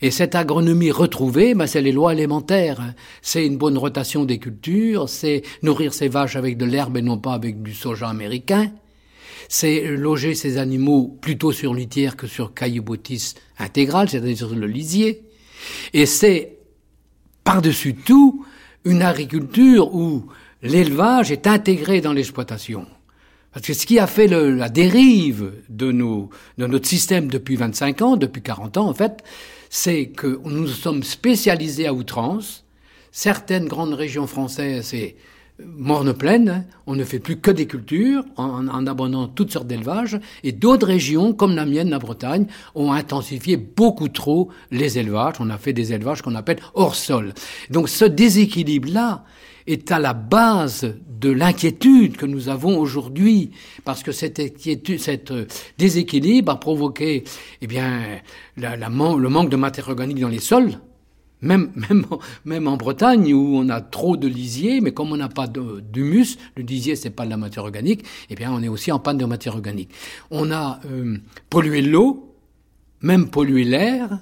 [0.00, 2.94] Et cette agronomie retrouvée, bah, c'est les lois élémentaires.
[3.20, 7.18] C'est une bonne rotation des cultures, c'est nourrir ses vaches avec de l'herbe et non
[7.18, 8.72] pas avec du soja américain
[9.48, 15.22] c'est loger ces animaux plutôt sur litière que sur cailloubotis intégral, c'est-à-dire sur le lisier.
[15.92, 16.58] Et c'est,
[17.44, 18.44] par-dessus tout,
[18.84, 20.26] une agriculture où
[20.62, 22.86] l'élevage est intégré dans l'exploitation.
[23.52, 28.02] Parce que ce qui a fait la dérive de, nos, de notre système depuis 25
[28.02, 29.24] ans, depuis 40 ans en fait,
[29.68, 32.64] c'est que nous sommes spécialisés à outrance.
[33.12, 35.16] Certaines grandes régions françaises, c'est
[35.66, 40.18] morne pleine, on ne fait plus que des cultures en, en abandonnant toutes sortes d'élevages,
[40.42, 45.34] et d'autres régions, comme la mienne, la Bretagne, ont intensifié beaucoup trop les élevages.
[45.40, 47.34] On a fait des élevages qu'on appelle hors sol.
[47.70, 49.24] Donc ce déséquilibre-là
[49.66, 53.50] est à la base de l'inquiétude que nous avons aujourd'hui,
[53.84, 55.44] parce que cette inquiétude, euh,
[55.78, 57.24] déséquilibre a provoqué,
[57.60, 58.00] eh bien,
[58.56, 60.72] la, le manque de matière organique dans les sols,
[61.42, 62.04] même, même,
[62.44, 66.38] même en Bretagne où on a trop de lisier, mais comme on n'a pas d'humus,
[66.56, 69.18] le lisier c'est pas de la matière organique, eh bien on est aussi en panne
[69.18, 69.90] de matière organique.
[70.30, 72.34] On a euh, pollué l'eau,
[73.02, 74.20] même pollué l'air,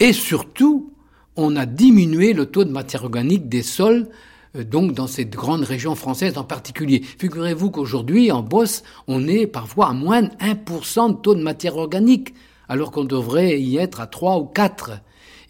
[0.00, 0.92] et surtout
[1.36, 4.08] on a diminué le taux de matière organique des sols
[4.56, 7.02] euh, donc dans cette grande région française en particulier.
[7.18, 11.76] Figurez-vous qu'aujourd'hui, en Bosse, on est parfois à moins de 1% de taux de matière
[11.76, 12.34] organique,
[12.68, 15.00] alors qu'on devrait y être à 3 ou 4.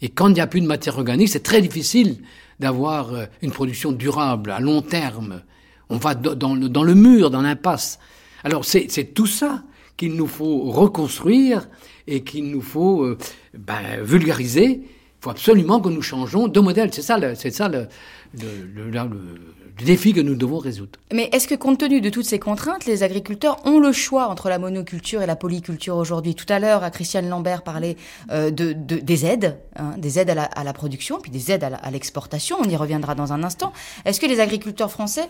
[0.01, 2.17] Et quand il n'y a plus de matière organique, c'est très difficile
[2.59, 5.41] d'avoir euh, une production durable à long terme.
[5.89, 7.99] On va dans le, mur, dans l'impasse.
[8.43, 9.63] Alors c'est tout ça
[9.97, 11.67] qu'il nous faut reconstruire
[12.07, 13.17] et qu'il nous faut euh,
[13.57, 14.81] ben, vulgariser.
[14.83, 16.89] Il faut absolument que nous changeons de modèle.
[16.93, 17.87] C'est ça, c'est ça le,
[18.33, 18.89] le,
[19.83, 20.99] défi que nous devons résoudre.
[21.13, 24.49] Mais est-ce que compte tenu de toutes ces contraintes, les agriculteurs ont le choix entre
[24.49, 26.35] la monoculture et la polyculture aujourd'hui?
[26.35, 27.97] Tout à l'heure, Christiane Lambert parlait
[28.31, 31.63] euh, de, des aides, hein, des aides à la, à la, production, puis des aides
[31.63, 32.57] à l'exportation.
[32.59, 33.73] On y reviendra dans un instant.
[34.05, 35.29] Est-ce que les agriculteurs français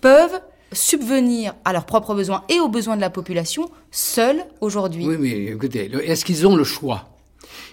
[0.00, 0.40] peuvent
[0.72, 5.06] subvenir à leurs propres besoins et aux besoins de la population seuls aujourd'hui?
[5.06, 7.08] Oui, oui, écoutez, est-ce qu'ils ont le choix?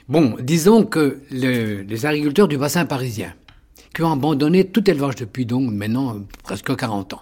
[0.08, 3.34] Bon, disons que les agriculteurs du bassin parisien,
[3.94, 7.22] qui ont abandonné tout élevage depuis donc maintenant presque 40 ans.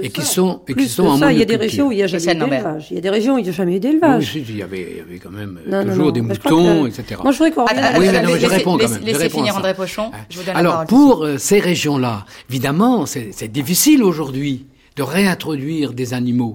[0.00, 1.96] et qui sont, et qui sont en ça, il y a des régions où il
[1.96, 2.86] n'y a jamais eu d'élevage.
[2.90, 4.32] Il y a des régions où il n'y a jamais eu d'élevage.
[4.34, 7.20] Oui, il y avait, il y avait quand même toujours des moutons, etc.
[7.22, 9.02] Moi, je voudrais qu'on revienne oui, mais je réponds quand même.
[9.02, 10.10] Laissez finir André Pochon.
[10.30, 14.66] Je vous donne Alors, pour euh, ces régions-là, évidemment, c'est difficile aujourd'hui
[14.96, 16.54] de réintroduire des animaux.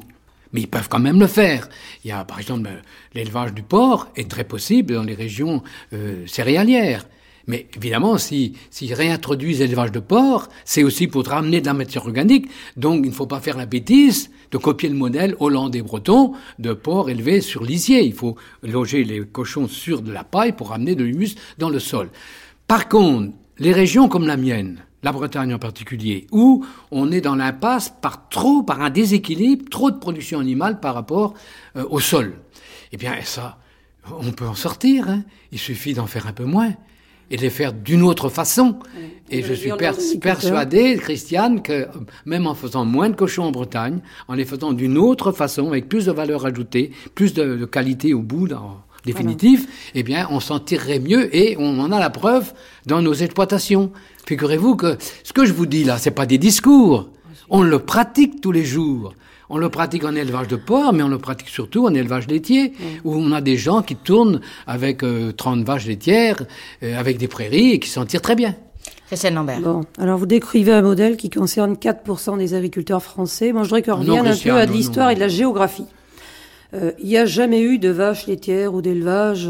[0.54, 1.70] Mais ils peuvent quand même le faire.
[2.04, 2.70] Il y a, par exemple,
[3.16, 7.06] l'élevage du porc est très possible dans les régions euh, céréalières.
[7.47, 12.06] Mais évidemment, s'ils si, réintroduisent l'élevage de porc, c'est aussi pour ramener de la matière
[12.06, 12.49] organique.
[12.77, 16.73] Donc, il ne faut pas faire la bêtise de copier le modèle hollandais breton de
[16.73, 18.04] porc élevé sur lisier.
[18.04, 21.80] Il faut loger les cochons sur de la paille pour ramener de l'humus dans le
[21.80, 22.10] sol.
[22.67, 27.36] Par contre, les régions comme la mienne, la Bretagne en particulier, où on est dans
[27.36, 31.34] l'impasse par trop, par un déséquilibre, trop de production animale par rapport
[31.75, 32.36] euh, au sol.
[32.91, 33.58] Eh bien, ça,
[34.10, 35.10] on peut en sortir.
[35.10, 35.23] Hein.
[35.51, 36.73] Il suffit d'en faire un peu moins
[37.32, 38.76] et de les faire d'une autre façon.
[39.32, 39.72] Et je suis
[40.20, 41.88] persuadé, Christiane, que
[42.26, 45.88] même en faisant moins de cochons en Bretagne, en les faisant d'une autre façon, avec
[45.88, 50.60] plus de valeur ajoutée, plus de, qualité au bout, en définitif, eh bien, on s'en
[50.60, 52.54] tirerait mieux et on en a la preuve
[52.86, 53.91] dans nos exploitations.
[54.28, 57.10] Figurez-vous que ce que je vous dis là, c'est pas des discours.
[57.50, 59.13] On le pratique tous les jours.
[59.54, 62.72] On le pratique en élevage de porc, mais on le pratique surtout en élevage laitier,
[63.04, 66.44] où on a des gens qui tournent avec 30 euh, vaches laitières,
[66.84, 68.56] euh, avec des prairies, et qui s'en tirent très bien.
[69.08, 69.60] Christiane Lambert.
[69.60, 73.52] Bon, alors vous décrivez un modèle qui concerne 4% des agriculteurs français.
[73.52, 75.86] Moi, je voudrais qu'on revienne un peu à de l'histoire et de la géographie.
[76.73, 79.49] Euh, il n'y a jamais eu de vaches laitières ou d'élevage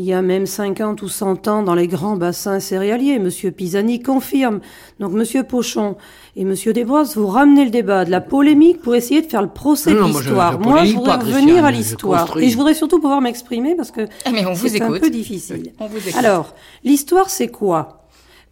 [0.00, 3.18] il y a même 50 ou 100 ans dans les grands bassins céréaliers.
[3.18, 4.60] Monsieur Pisani confirme.
[4.98, 5.96] Donc Monsieur Pochon
[6.36, 9.48] et Monsieur Desbrosses, vous ramenez le débat de la polémique pour essayer de faire le
[9.48, 10.58] procès de l'histoire.
[10.58, 12.38] Moi, je, voudrais revenir à l'histoire.
[12.38, 15.72] Et je voudrais surtout pouvoir m'exprimer parce que ah, c'est un peu difficile.
[16.16, 18.06] Alors, l'histoire, c'est quoi?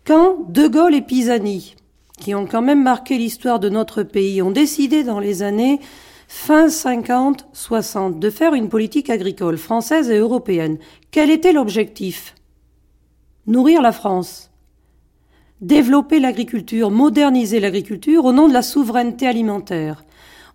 [0.05, 1.77] Quand De Gaulle et Pisani,
[2.21, 5.81] qui ont quand même marqué l'histoire de notre pays, ont décidé dans les années
[6.29, 10.77] fin 50-60 de faire une politique agricole française et européenne.
[11.11, 12.35] Quel était l'objectif?
[13.47, 14.51] Nourrir la France.
[15.63, 20.05] Développer l'agriculture, moderniser l'agriculture au nom de la souveraineté alimentaire.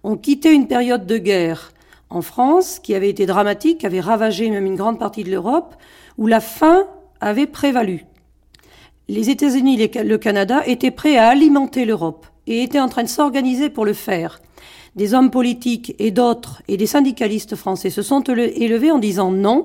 [0.04, 1.74] On quittait une période de guerre
[2.12, 5.76] en France qui avait été dramatique, qui avait ravagé même une grande partie de l'Europe,
[6.20, 6.86] où la faim
[7.20, 8.06] avait prévalu.
[9.08, 13.10] Les États-Unis et le Canada étaient prêts à alimenter l'Europe et étaient en train de
[13.10, 14.40] s'organiser pour le faire
[14.96, 19.64] des hommes politiques et d'autres et des syndicalistes français se sont élevés en disant non,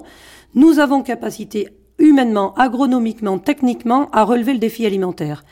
[0.55, 5.45] nous avons capacité humainement, agronomiquement, techniquement à relever le défi alimentaire.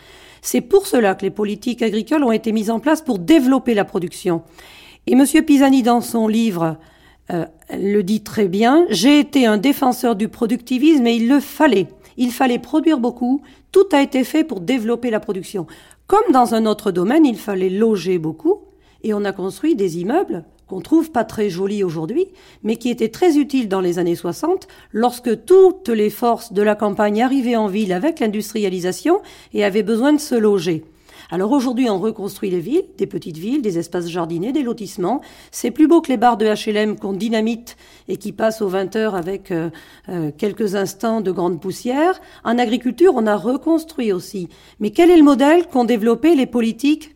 [0.43, 3.85] C'est pour cela que les politiques agricoles ont été mises en place pour développer la
[3.85, 4.43] production.
[5.07, 5.25] Et M.
[5.45, 6.77] Pisani, dans son livre,
[7.33, 11.89] euh, le dit très bien, j'ai été un défenseur du productivisme et il le fallait.
[12.17, 15.67] Il fallait produire beaucoup, tout a été fait pour développer la production.
[16.07, 18.61] Comme dans un autre domaine, il fallait loger beaucoup,
[19.07, 22.27] et on a construit des immeubles qu'on trouve pas très jolis aujourd'hui,
[22.65, 26.75] mais qui étaient très utiles dans les années 60, lorsque toutes les forces de la
[26.75, 29.21] campagne arrivaient en ville avec l'industrialisation
[29.55, 30.83] et avaient besoin de se loger.
[31.31, 35.21] Alors aujourd'hui, on reconstruit les villes, des petites villes, des espaces jardinés, des lotissements.
[35.53, 37.77] C'est plus beau que les barres de HLM qu'on dynamite
[38.09, 39.71] et qui passent aux 20 heures avec euh,
[40.09, 42.21] euh, quelques instants de grande poussière.
[42.45, 44.49] En agriculture, on a reconstruit aussi.
[44.79, 47.16] Mais quel est le modèle qu'ont développé les politiques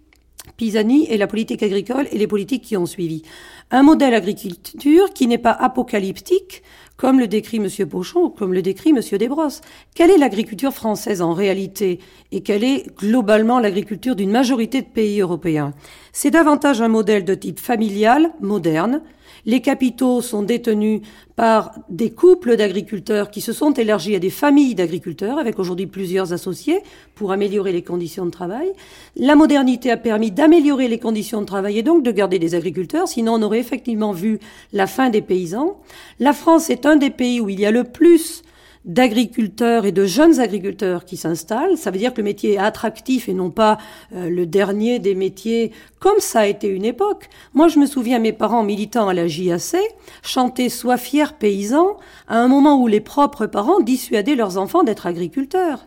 [0.60, 3.22] Pisani et la politique agricole et les politiques qui ont suivi.
[3.70, 6.62] Un modèle agriculture qui n'est pas apocalyptique,
[6.98, 7.88] comme le décrit M.
[7.88, 9.00] Pochon comme le décrit M.
[9.18, 9.62] Desbrosses.
[9.94, 11.98] Quelle est l'agriculture française en réalité
[12.30, 15.72] et quelle est globalement l'agriculture d'une majorité de pays européens?
[16.12, 19.00] C'est davantage un modèle de type familial, moderne,
[19.46, 21.00] les capitaux sont détenus
[21.36, 26.32] par des couples d'agriculteurs qui se sont élargis à des familles d'agriculteurs, avec aujourd'hui plusieurs
[26.32, 26.80] associés,
[27.14, 28.70] pour améliorer les conditions de travail.
[29.16, 33.08] La modernité a permis d'améliorer les conditions de travail et donc de garder des agriculteurs,
[33.08, 34.38] sinon on aurait effectivement vu
[34.72, 35.80] la fin des paysans.
[36.18, 38.42] La France est un des pays où il y a le plus
[38.84, 41.76] d'agriculteurs et de jeunes agriculteurs qui s'installent.
[41.76, 43.78] Ça veut dire que le métier est attractif et non pas
[44.14, 47.28] euh, le dernier des métiers comme ça a été une époque.
[47.52, 49.76] Moi, je me souviens mes parents militants à la JAC
[50.22, 55.06] chanter Sois fier paysan à un moment où les propres parents dissuadaient leurs enfants d'être
[55.06, 55.84] agriculteurs.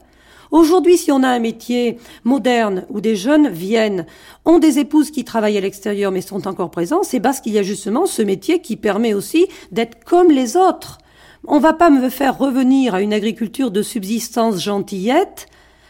[0.51, 4.05] Aujourd'hui, si on a un métier moderne où des jeunes viennent,
[4.45, 7.57] ont des épouses qui travaillent à l'extérieur mais sont encore présents, c'est parce qu'il y
[7.57, 10.99] a justement ce métier qui permet aussi d'être comme les autres.
[11.45, 15.47] On va pas me faire revenir à une agriculture de subsistance gentillette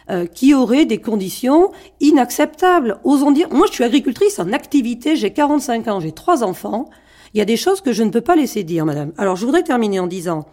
[0.10, 3.00] euh, qui aurait des conditions inacceptables.
[3.04, 6.90] Osons dire, moi je suis agricultrice en activité, j'ai 45 ans, j'ai trois enfants.
[7.34, 9.14] Il y a des choses que je ne peux pas laisser dire, madame.
[9.18, 10.48] Alors je voudrais terminer en disant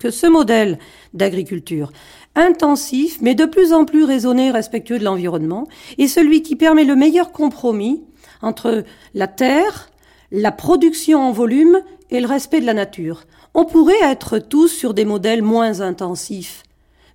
[0.00, 0.80] que ce modèle
[1.12, 1.92] d'agriculture
[2.34, 5.68] intensif, mais de plus en plus raisonné et respectueux de l'environnement,
[5.98, 8.02] est celui qui permet le meilleur compromis
[8.42, 8.82] entre
[9.14, 9.90] la terre,
[10.32, 13.24] la production en volume et le respect de la nature.
[13.56, 16.64] On pourrait être tous sur des modèles moins intensifs,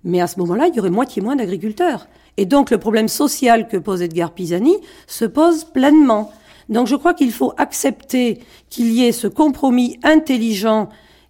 [0.04, 2.08] mais à ce moment-là, il y aurait moitié moins d'agriculteurs.
[2.38, 4.76] Et donc le problème social que pose Edgar Pisani
[5.06, 6.32] se pose pleinement.
[6.70, 10.88] Donc je crois qu'il faut accepter qu'il y ait ce compromis intelligent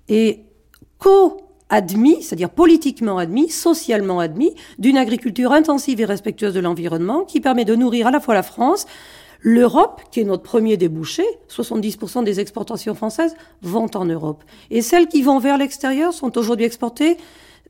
[0.09, 0.45] et
[0.99, 7.65] co-admis, c'est-à-dire politiquement admis, socialement admis, d'une agriculture intensive et respectueuse de l'environnement qui permet
[7.65, 8.87] de nourrir à la fois la France,
[9.43, 14.45] L'Europe, qui est notre premier débouché, 70% des exportations françaises vont en Europe.
[14.71, 17.17] Et celles qui vont vers l'extérieur sont aujourd'hui exportées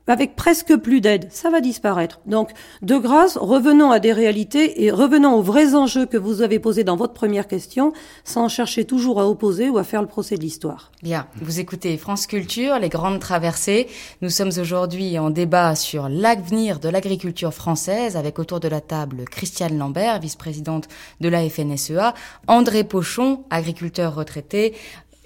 [0.07, 1.27] avec presque plus d'aide.
[1.31, 2.19] Ça va disparaître.
[2.25, 2.49] Donc,
[2.81, 6.83] de grâce, revenons à des réalités et revenons aux vrais enjeux que vous avez posés
[6.83, 10.41] dans votre première question, sans chercher toujours à opposer ou à faire le procès de
[10.41, 10.91] l'histoire.
[11.01, 11.27] Bien.
[11.41, 13.87] Vous écoutez France Culture, les grandes traversées.
[14.21, 19.25] Nous sommes aujourd'hui en débat sur l'avenir de l'agriculture française avec autour de la table
[19.25, 20.87] Christiane Lambert, vice-présidente
[21.19, 22.13] de la FNSEA,
[22.47, 24.75] André Pochon, agriculteur retraité,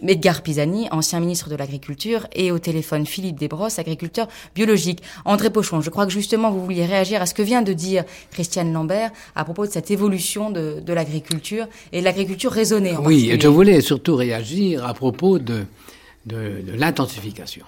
[0.07, 5.01] Edgar Pisani, ancien ministre de l'Agriculture, et au téléphone Philippe Desbrosses, agriculteur biologique.
[5.25, 8.03] André Pochon, je crois que justement vous vouliez réagir à ce que vient de dire
[8.31, 12.95] Christiane Lambert à propos de cette évolution de, l'agriculture et de l'agriculture raisonnée.
[12.95, 15.65] En oui, je voulais surtout réagir à propos de,
[16.25, 17.65] de, l'intensification.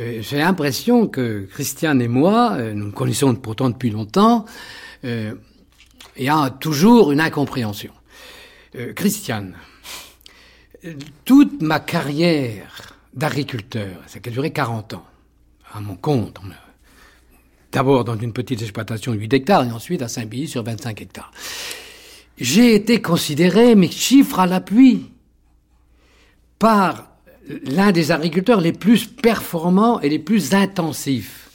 [0.00, 4.44] Euh, j'ai l'impression que Christiane et moi, euh, nous nous connaissons pourtant depuis longtemps,
[5.04, 5.34] euh,
[6.16, 7.92] il y a toujours une incompréhension.
[8.94, 9.54] Christiane,
[11.24, 15.06] toute ma carrière d'agriculteur, ça a duré 40 ans,
[15.72, 16.38] à mon compte,
[17.72, 21.32] d'abord dans une petite exploitation de 8 hectares et ensuite à Saint-Billy sur 25 hectares.
[22.36, 25.10] J'ai été considéré, mes chiffres à l'appui,
[26.58, 27.08] par
[27.64, 31.48] l'un des agriculteurs les plus performants et les plus intensifs.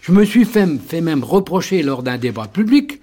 [0.00, 3.00] Je me suis fait, fait même reprocher lors d'un débat public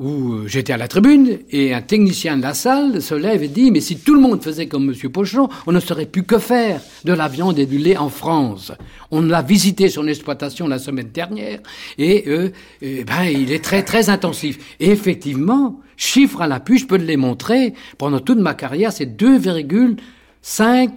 [0.00, 3.48] où euh, j'étais à la tribune et un technicien de la salle se lève et
[3.48, 5.10] dit Mais si tout le monde faisait comme M.
[5.10, 8.72] Pochon, on ne saurait plus que faire de la viande et du lait en France.
[9.10, 11.60] On l'a visité son exploitation la semaine dernière
[11.98, 12.48] et, euh,
[12.80, 14.58] eh ben, il est très très intensif.
[14.80, 20.90] Et effectivement, chiffre à l'appui, je peux les montrer, pendant toute ma carrière, c'est 2,5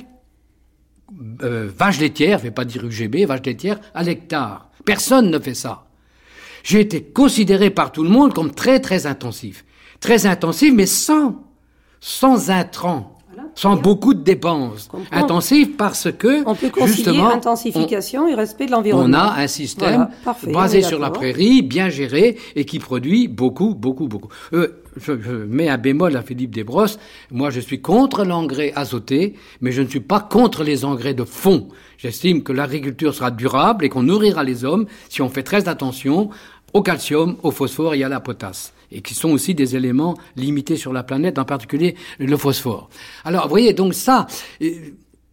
[1.43, 4.69] euh, vaches laitières, je vais pas dire UGB, vaches laitières à l'hectare.
[4.85, 5.87] Personne ne fait ça
[6.63, 9.65] j'ai été considéré par tout le monde comme très très intensif.
[9.99, 11.43] Très intensif, mais sans,
[11.99, 13.13] sans intrants,
[13.55, 14.89] sans beaucoup de dépenses.
[15.11, 19.09] Intensif parce que, on peut justement, intensification et respect de l'environnement.
[19.09, 20.09] On a un système
[20.51, 24.29] basé sur la prairie, bien géré et qui produit beaucoup, beaucoup, beaucoup.
[24.53, 26.99] Euh, je, mets un bémol à Philippe Desbrosses.
[27.31, 31.23] Moi, je suis contre l'engrais azoté, mais je ne suis pas contre les engrais de
[31.23, 31.67] fond.
[31.97, 36.29] J'estime que l'agriculture sera durable et qu'on nourrira les hommes si on fait très attention
[36.73, 40.75] au calcium, au phosphore et à la potasse, et qui sont aussi des éléments limités
[40.75, 42.89] sur la planète, en particulier le phosphore.
[43.23, 44.27] Alors, vous voyez, donc ça,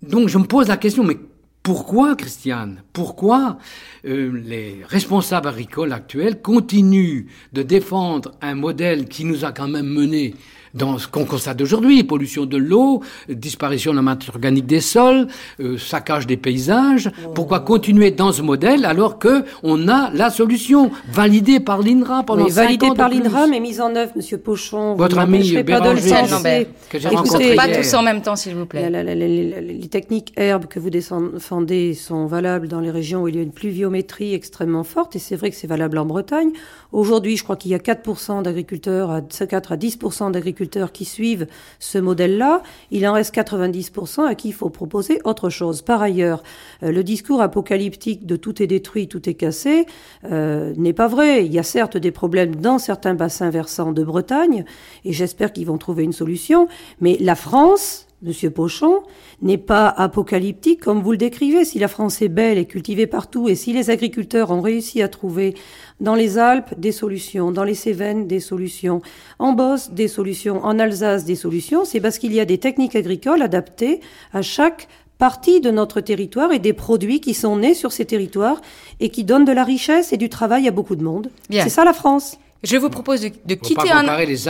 [0.03, 1.17] donc je me pose la question, mais
[1.63, 3.59] pourquoi, Christiane Pourquoi
[4.07, 9.87] euh, les responsables agricoles actuels continuent de défendre un modèle qui nous a quand même
[9.87, 10.35] menés
[10.75, 15.27] dans ce qu'on constate aujourd'hui, pollution de l'eau, disparition de la matière organique des sols,
[15.61, 17.11] euh, saccage des paysages.
[17.35, 22.45] Pourquoi continuer dans ce modèle alors que on a la solution validée par l'INRA pendant
[22.45, 24.95] oui, validée par l'INRA mais mise en œuvre, Monsieur Pochon.
[24.95, 28.91] Votre ami pas de que j'ai rencontré pas tous en même temps, s'il vous plaît.
[28.91, 33.43] les techniques herbes que vous défendez sont valables dans les régions où il y a
[33.43, 36.51] une pluviométrie extrêmement forte, et c'est vrai que c'est valable en Bretagne.
[36.93, 40.60] Aujourd'hui, je crois qu'il y a 4% d'agriculteurs, 4 à 10% d'agriculteurs
[40.93, 41.47] qui suivent
[41.79, 42.63] ce modèle-là.
[42.91, 45.83] Il en reste 90% à qui il faut proposer autre chose.
[45.83, 46.43] Par ailleurs,
[46.83, 49.87] euh, le discours apocalyptique de tout est détruit, tout est cassé
[50.31, 51.47] euh, n'est pas vrai.
[51.47, 54.65] Il y a certes des problèmes dans certains bassins versants de Bretagne,
[55.05, 56.69] et j'espère qu'ils vont trouver une solution,
[57.01, 59.03] mais la France, Monsieur Pochon,
[59.41, 61.65] n'est pas apocalyptique comme vous le décrivez.
[61.65, 65.09] Si la France est belle et cultivée partout, et si les agriculteurs ont réussi à
[65.09, 65.55] trouver
[66.01, 69.01] dans les Alpes des solutions, dans les Cévennes des solutions,
[69.39, 72.95] en Bosse des solutions, en Alsace des solutions, c'est parce qu'il y a des techniques
[72.95, 74.01] agricoles adaptées
[74.35, 78.61] à chaque partie de notre territoire et des produits qui sont nés sur ces territoires
[79.01, 81.31] et qui donnent de la richesse et du travail à beaucoup de monde.
[81.51, 82.39] C'est ça la France.
[82.63, 84.07] Je vous propose de, quitter un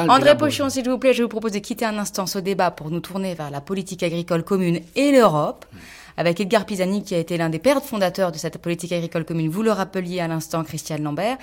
[0.09, 2.91] André Pochon, s'il vous plaît, je vous propose de quitter un instant ce débat pour
[2.91, 5.65] nous tourner vers la politique agricole commune et l'Europe
[6.17, 9.49] avec Edgar Pisani qui a été l'un des pères fondateurs de cette politique agricole commune.
[9.49, 11.39] Vous le rappeliez à l'instant, Christiane Lambert.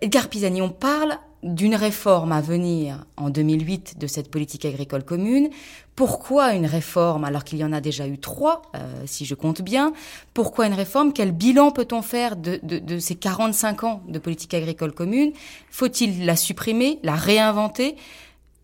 [0.00, 5.48] Edgar Pisani, on parle d'une réforme à venir en 2008 de cette politique agricole commune.
[5.96, 9.62] Pourquoi une réforme alors qu'il y en a déjà eu trois, euh, si je compte
[9.62, 9.92] bien
[10.34, 11.12] Pourquoi une réforme?
[11.12, 12.58] Quel bilan peut-on faire de,
[12.98, 15.32] ces 45 ans de politique agricole commune?
[15.70, 17.96] Faut-il la supprimer, la réinventer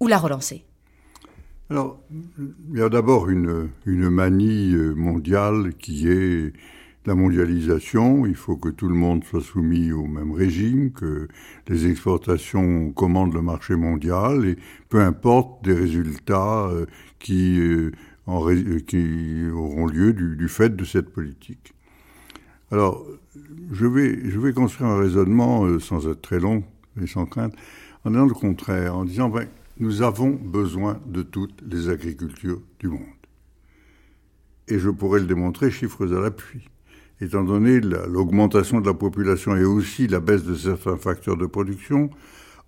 [0.01, 0.64] ou la relancer?
[1.68, 1.99] Alors,
[2.72, 6.53] il y a d'abord une, une manie mondiale qui est
[7.07, 11.29] la mondialisation, il faut que tout le monde soit soumis au même régime, que
[11.69, 14.57] les exportations commandent le marché mondial, et
[14.89, 16.87] peu importe des résultats euh,
[17.21, 17.93] qui, euh,
[18.29, 21.75] euh, qui auront lieu du, fait de cette politique.
[22.73, 23.07] Alors,
[23.71, 26.65] je vais, je vais construire un raisonnement sans être très long
[27.01, 27.55] et sans crainte,
[28.05, 29.47] en disant le contraire, en disant, ben,
[29.79, 33.01] nous avons besoin de toutes les agricultures du monde.
[34.67, 36.69] Et je pourrais le démontrer chiffres à l'appui
[37.21, 42.11] étant donné l'augmentation de la population et aussi la baisse de certains facteurs de production.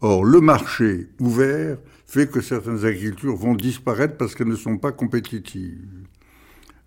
[0.00, 4.92] Or, le marché ouvert fait que certaines agricultures vont disparaître parce qu'elles ne sont pas
[4.92, 5.84] compétitives.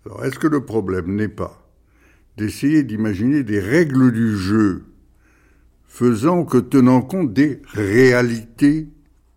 [0.04, 1.62] Alors, est-ce que le problème n'est pas
[2.36, 4.84] d'essayer d'imaginer des règles du jeu
[5.84, 8.88] faisant que tenant compte des réalités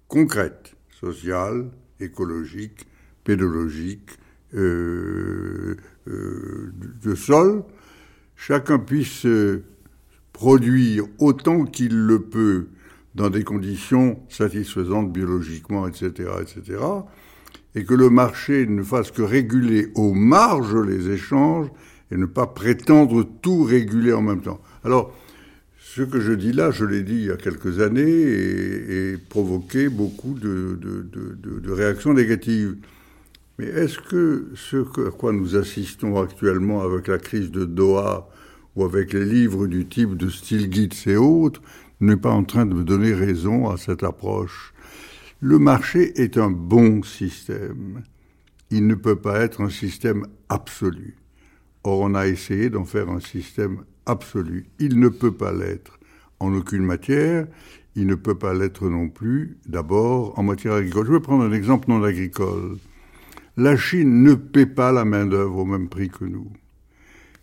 [0.08, 1.70] concrètes, sociales,
[2.00, 2.88] écologiques,
[3.26, 4.12] pédologiques,
[4.54, 5.76] euh,
[6.08, 6.72] euh,
[7.04, 7.64] de sol,
[8.36, 9.26] chacun puisse
[10.34, 12.68] produire autant qu'il le peut
[13.16, 16.80] dans des conditions satisfaisantes biologiquement, etc., etc.,
[17.74, 21.68] et que le marché ne fasse que réguler aux marges les échanges
[22.12, 24.62] et ne pas prétendre tout réguler en même temps.
[24.84, 25.14] Alors,
[25.80, 29.90] ce que je dis là, je l'ai dit il y a quelques années et, provoqué
[29.90, 32.76] beaucoup de réactions négatives.
[33.58, 34.78] Mais est-ce que ce
[35.08, 38.30] à quoi nous assistons actuellement avec la crise de Doha
[38.76, 41.62] ou avec les livres du type de Stilgitz et autres
[42.02, 44.74] n'est pas en train de me donner raison à cette approche?
[45.40, 48.04] Le marché est un bon système.
[48.72, 51.16] Il ne peut pas être un système absolu.
[51.84, 54.66] Or, on a essayé d'en faire un système absolu.
[54.80, 56.00] Il ne peut pas l'être
[56.40, 57.48] en aucune matière.
[57.96, 61.08] Il ne peut pas l'être non plus, d'abord, en matière agricole.
[61.08, 62.78] Je vais prendre un exemple non agricole.
[63.58, 66.52] La Chine ne paie pas la main-d'œuvre au même prix que nous.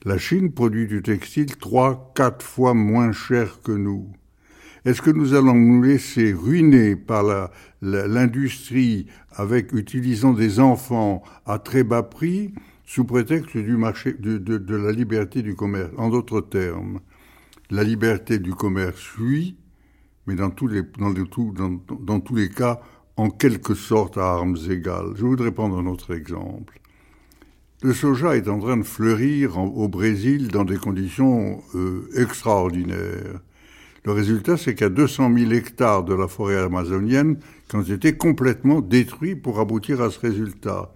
[0.05, 4.13] La Chine produit du textile trois, quatre fois moins cher que nous.
[4.85, 7.51] Est-ce que nous allons nous laisser ruiner par
[7.81, 12.53] l'industrie avec utilisant des enfants à très bas prix
[12.85, 15.93] sous prétexte du marché de, la liberté du commerce?
[15.97, 17.01] En d'autres termes,
[17.71, 19.57] la liberté du commerce oui,
[20.27, 22.83] mais dans, dans tous les cas
[23.17, 25.13] en quelque sorte à armes égales.
[25.17, 26.81] Je voudrais prendre un autre exemple.
[27.83, 33.41] Le soja est en train de fleurir au Brésil dans des conditions euh, extraordinaires.
[34.05, 37.39] Le résultat, c'est a 200 000 hectares de la forêt amazonienne
[37.69, 40.93] qui ont été complètement détruits pour aboutir à ce résultat.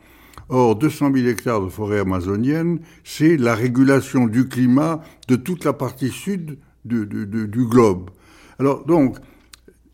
[0.48, 5.72] Or, 200 000 hectares de forêt amazonienne, c'est la régulation du climat de toute la
[5.72, 8.10] partie sud du globe.
[8.58, 9.16] Alors donc,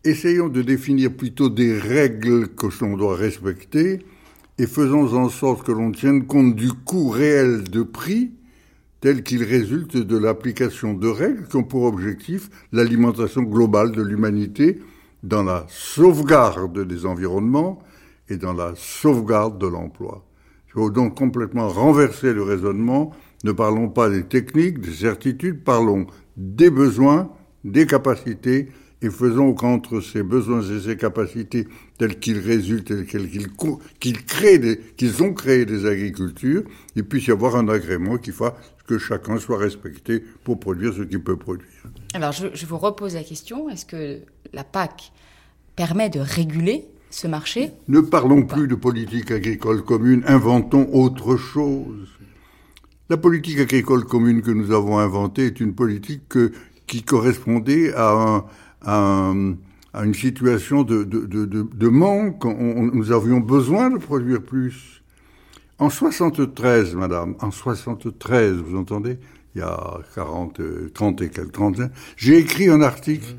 [0.03, 3.99] essayons de définir plutôt des règles que l'on doit respecter
[4.57, 8.31] et faisons en sorte que l'on tienne compte du coût réel de prix
[8.99, 14.79] tel qu'il résulte de l'application de règles qui ont pour objectif l'alimentation globale de l'humanité
[15.23, 17.79] dans la sauvegarde des environnements
[18.29, 20.25] et dans la sauvegarde de l'emploi.
[20.67, 23.11] Il faut donc complètement renverser le raisonnement.
[23.43, 27.29] Ne parlons pas des techniques, des certitudes, parlons des besoins,
[27.63, 28.69] des capacités
[29.03, 35.23] et faisons qu'entre ces besoins et ces capacités tels qu'ils résultent et qu'ils créent qu'ils
[35.23, 36.63] ont créé des agricultures,
[36.95, 38.53] il puisse y avoir un agrément qui fasse
[38.87, 41.67] que chacun soit respecté pour produire ce qu'il peut produire.
[42.13, 44.19] Alors je, je, vous repose la question, est-ce que
[44.53, 45.11] la PAC
[45.75, 47.71] permet de réguler ce marché?
[47.89, 52.07] Ne parlons plus de politique agricole commune, inventons autre chose.
[53.09, 56.53] La politique agricole commune que nous avons inventée est une politique que,
[56.87, 58.45] qui correspondait à un,
[58.85, 59.33] à,
[60.03, 62.45] une situation de, de, de, manque.
[62.45, 65.03] nous avions besoin de produire plus.
[65.79, 69.17] En 73, madame, en 73, vous entendez?
[69.55, 70.61] Il y a 40,
[70.93, 73.35] 30 et quelques, 30 ans, j'ai écrit un article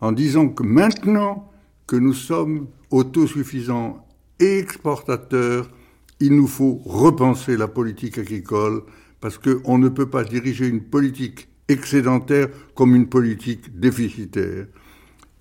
[0.00, 1.50] en disant que maintenant
[1.86, 4.06] que nous sommes autosuffisants
[4.40, 5.70] et exportateurs,
[6.20, 8.82] il nous faut repenser la politique agricole
[9.20, 14.66] parce qu'on ne peut pas diriger une politique excédentaire comme une politique déficitaire.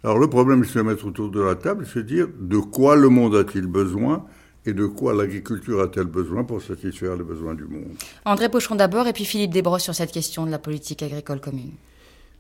[0.06, 3.08] Alors le problème, c'est de mettre autour de la table se dire de quoi le
[3.08, 4.26] monde a-t-il besoin
[4.66, 7.94] et de quoi l'agriculture a-t-elle besoin pour satisfaire les besoins du monde?
[8.26, 11.72] André Pochon d'abord et puis Philippe Desbrosses sur cette question de la politique agricole commune.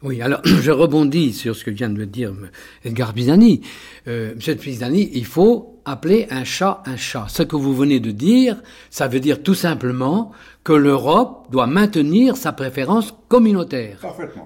[0.04, 2.34] Oui, alors je rebondis sur ce que vient de dire
[2.84, 3.62] Edgar Pisani.
[4.08, 7.28] Euh, Monsieur Pisani, il faut appeler un chat un chat.
[7.30, 10.32] Ce que vous venez de dire, ça veut dire tout simplement
[10.66, 14.00] que l'Europe doit maintenir sa préférence communautaire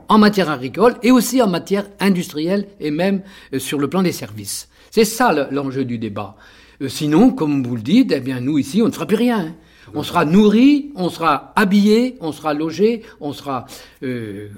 [0.09, 4.11] en matière agricole et aussi en matière industrielle et même euh, sur le plan des
[4.11, 4.69] services.
[4.91, 6.35] C'est ça l'enjeu du débat.
[6.83, 9.55] Euh, sinon, comme vous le dites, eh bien nous ici, on ne fera plus rien.
[9.95, 13.65] On sera nourri, on sera habillé, on sera logé, on sera
[14.03, 14.49] euh,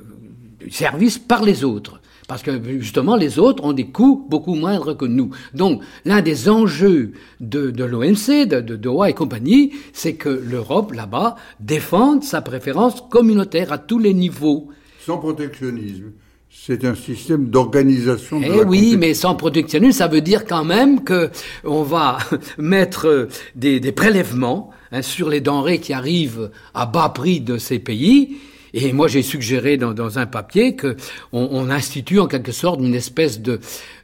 [0.70, 2.00] service par les autres.
[2.30, 5.32] Parce que justement, les autres ont des coûts beaucoup moindres que nous.
[5.56, 10.92] Donc, l'un des enjeux de, de l'OMC, de, de Doha et compagnie, c'est que l'Europe,
[10.92, 14.68] là-bas, défende sa préférence communautaire à tous les niveaux.
[15.04, 16.12] Sans protectionnisme.
[16.52, 18.42] C'est un système d'organisation.
[18.44, 21.32] Eh oui, mais sans protectionnisme, ça veut dire quand même que
[21.64, 22.20] on va
[22.60, 27.80] mettre des, des prélèvements hein, sur les denrées qui arrivent à bas prix de ces
[27.80, 28.38] pays
[28.74, 30.96] et moi, j'ai suggéré dans, dans, un papier que
[31.32, 33.60] on, institue en quelque sorte une espèce de,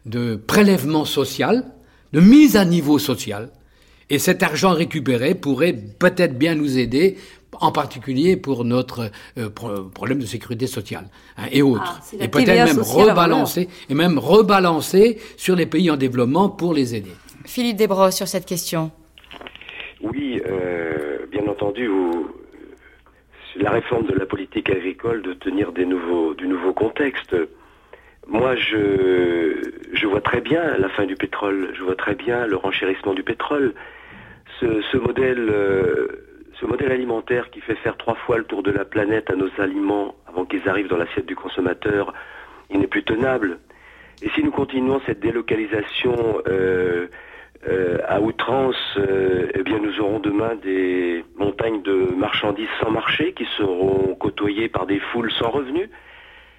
[0.05, 1.65] de prélèvement social,
[2.13, 3.49] de mise à niveau social.
[4.09, 7.17] Et cet argent récupéré pourrait peut-être bien nous aider,
[7.59, 11.07] en particulier pour notre euh, problème de sécurité sociale
[11.37, 12.01] hein, et autres.
[12.01, 16.95] Ah, et peut-être même rebalancer, et même rebalancer sur les pays en développement pour les
[16.95, 17.11] aider.
[17.45, 18.91] Philippe Desbrosses sur cette question.
[20.01, 22.27] Oui, euh, bien entendu, vous,
[23.55, 27.35] la réforme de la politique agricole de tenir des nouveaux, du nouveau contexte.
[28.27, 29.61] Moi, je,
[29.93, 33.23] je vois très bien la fin du pétrole, je vois très bien le renchérissement du
[33.23, 33.73] pétrole.
[34.59, 36.07] Ce, ce modèle, euh,
[36.59, 39.49] ce modèle alimentaire qui fait faire trois fois le tour de la planète à nos
[39.59, 42.13] aliments avant qu'ils arrivent dans l'assiette du consommateur,
[42.69, 43.59] il n'est plus tenable.
[44.21, 47.07] Et si nous continuons cette délocalisation euh,
[47.67, 53.33] euh, à outrance, euh, eh bien nous aurons demain des montagnes de marchandises sans marché
[53.33, 55.89] qui seront côtoyées par des foules sans revenus.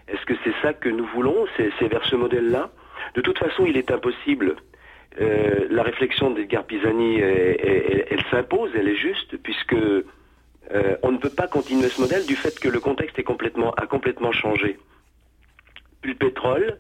[0.08, 2.70] Est-ce que c'est ça que nous voulons C'est vers ce modèle-là?
[3.14, 4.56] De toute façon, il est impossible.
[5.20, 9.76] Euh, la réflexion d'Edgar Pisani, elle, s'impose, elle est juste, puisque
[11.02, 13.86] on ne peut pas continuer ce modèle du fait que le contexte est complètement, a
[13.86, 14.76] complètement changé.
[16.02, 16.78] Plus le pétrole,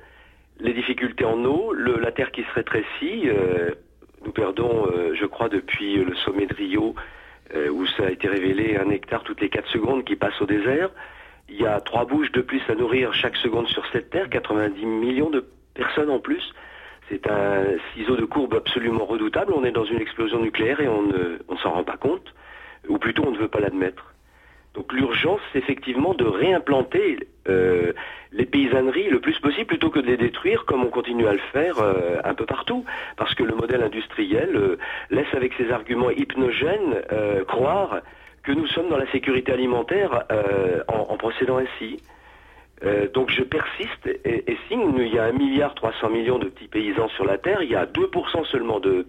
[0.58, 3.28] les difficultés en eau, le, la terre qui se rétrécit,
[4.26, 6.94] nous perdons, euh, je crois, depuis le sommet de Rio,
[7.54, 10.46] euh, où ça a été révélé, un hectare toutes les 4 secondes qui passe au
[10.46, 10.90] désert.
[11.48, 14.84] Il y a trois bouches de plus à nourrir chaque seconde sur cette terre, 90
[14.84, 16.42] millions de personnes en plus.
[17.08, 17.62] C'est un
[17.94, 19.52] ciseau de courbe absolument redoutable.
[19.54, 22.34] On est dans une explosion nucléaire et on ne s'en rend pas compte,
[22.88, 24.15] ou plutôt on ne veut pas l'admettre.
[24.76, 27.94] Donc l'urgence, c'est effectivement de réimplanter euh,
[28.30, 31.40] les paysanneries le plus possible plutôt que de les détruire comme on continue à le
[31.50, 32.84] faire euh, un peu partout.
[33.16, 34.76] Parce que le modèle industriel euh,
[35.10, 37.02] laisse avec ses arguments hypnogènes
[37.48, 38.00] croire
[38.42, 40.24] que nous sommes dans la sécurité alimentaire
[40.88, 42.00] en, procédant ainsi.
[43.14, 46.68] donc je persiste et, et signe, il y a un milliard 300 millions de petits
[46.68, 49.06] paysans sur la terre, il y a 2% seulement de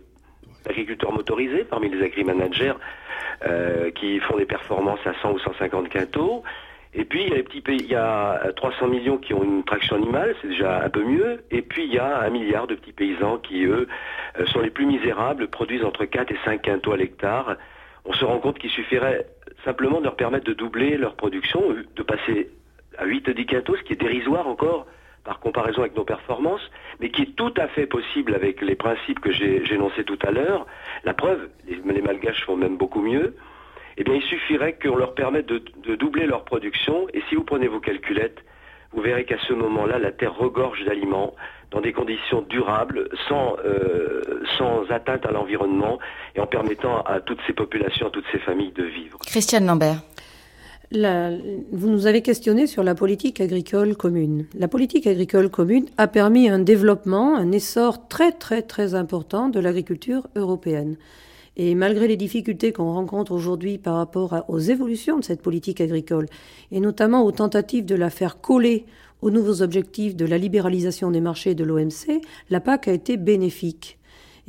[0.68, 2.74] d'agriculteurs motorisés parmi les agri-managers
[3.45, 6.43] euh, qui font des performances à 100 ou 150 quintaux.
[6.93, 9.43] Et puis il y a les petits pays, il y a 300 millions qui ont
[9.43, 11.43] une traction animale, c'est déjà un peu mieux.
[11.51, 13.88] Et puis il y a un milliard de petits paysans qui eux
[14.47, 17.57] sont les plus misérables, produisent entre 4 et 5 quintaux à l'hectare.
[18.05, 19.28] On se rend compte qu'il suffirait
[19.63, 21.61] simplement de leur permettre de doubler leur production,
[21.95, 22.49] de passer
[22.97, 24.88] à 8 10 quintaux, ce qui est dérisoire encore
[25.28, 26.61] par comparaison avec nos performances,
[27.01, 30.32] mais qui est tout à fait possible avec les principes que j'ai énoncés tout à
[30.32, 30.65] l'heure.
[31.03, 33.36] La preuve, les, Malgaches font même beaucoup mieux.
[33.97, 37.67] Eh bien, il suffirait qu'on leur permette de, doubler leur production, et si vous prenez
[37.67, 38.39] vos calculettes,
[38.93, 41.36] vous verrez qu'à ce moment-là, la terre regorge d'aliments
[41.71, 44.21] dans des conditions durables, sans, euh,
[44.57, 45.99] sans atteinte à l'environnement,
[46.36, 49.19] et en permettant à toutes ces populations, à toutes ces familles de vivre.
[49.25, 49.99] Christiane Lambert
[50.91, 54.45] vous nous avez questionné sur la politique agricole commune.
[54.57, 59.59] La politique agricole commune a permis un développement, un essor très très très important de
[59.59, 60.95] l'agriculture européenne.
[61.57, 66.27] Et malgré les difficultés qu'on rencontre aujourd'hui par rapport aux évolutions de cette politique agricole,
[66.71, 68.85] et notamment aux tentatives de la faire coller
[69.21, 73.96] aux nouveaux objectifs de la libéralisation des marchés de l'OMC, la PAC a été bénéfique.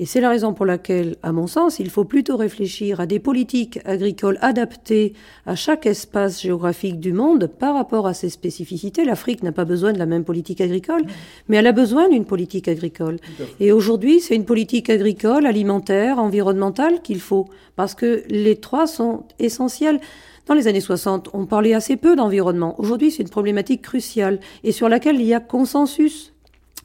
[0.01, 3.19] Et c'est la raison pour laquelle, à mon sens, il faut plutôt réfléchir à des
[3.19, 9.05] politiques agricoles adaptées à chaque espace géographique du monde par rapport à ses spécificités.
[9.05, 11.03] L'Afrique n'a pas besoin de la même politique agricole,
[11.49, 13.17] mais elle a besoin d'une politique agricole.
[13.59, 19.25] Et aujourd'hui, c'est une politique agricole, alimentaire, environnementale qu'il faut, parce que les trois sont
[19.41, 20.01] essentiels.
[20.47, 22.77] Dans les années 60, on parlait assez peu d'environnement.
[22.79, 26.33] Aujourd'hui, c'est une problématique cruciale et sur laquelle il y a consensus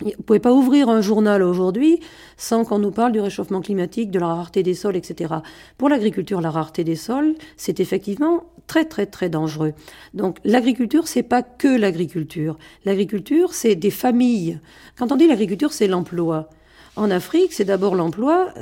[0.02, 2.00] vous pouvez pas ouvrir un journal aujourd'hui
[2.38, 5.36] sans qu'on nous parle du réchauffement climatique, de la rareté des sols, etc.
[5.78, 9.74] Pour l'agriculture, la rareté des sols, c'est effectivement très très très dangereux.
[10.14, 12.58] Donc l'agriculture, c'est pas que l'agriculture.
[12.86, 14.60] L'agriculture, c'est des familles.
[14.98, 16.50] Quand on dit l'agriculture, c'est l'emploi.
[16.96, 18.54] En Afrique, c'est d'abord l'emploi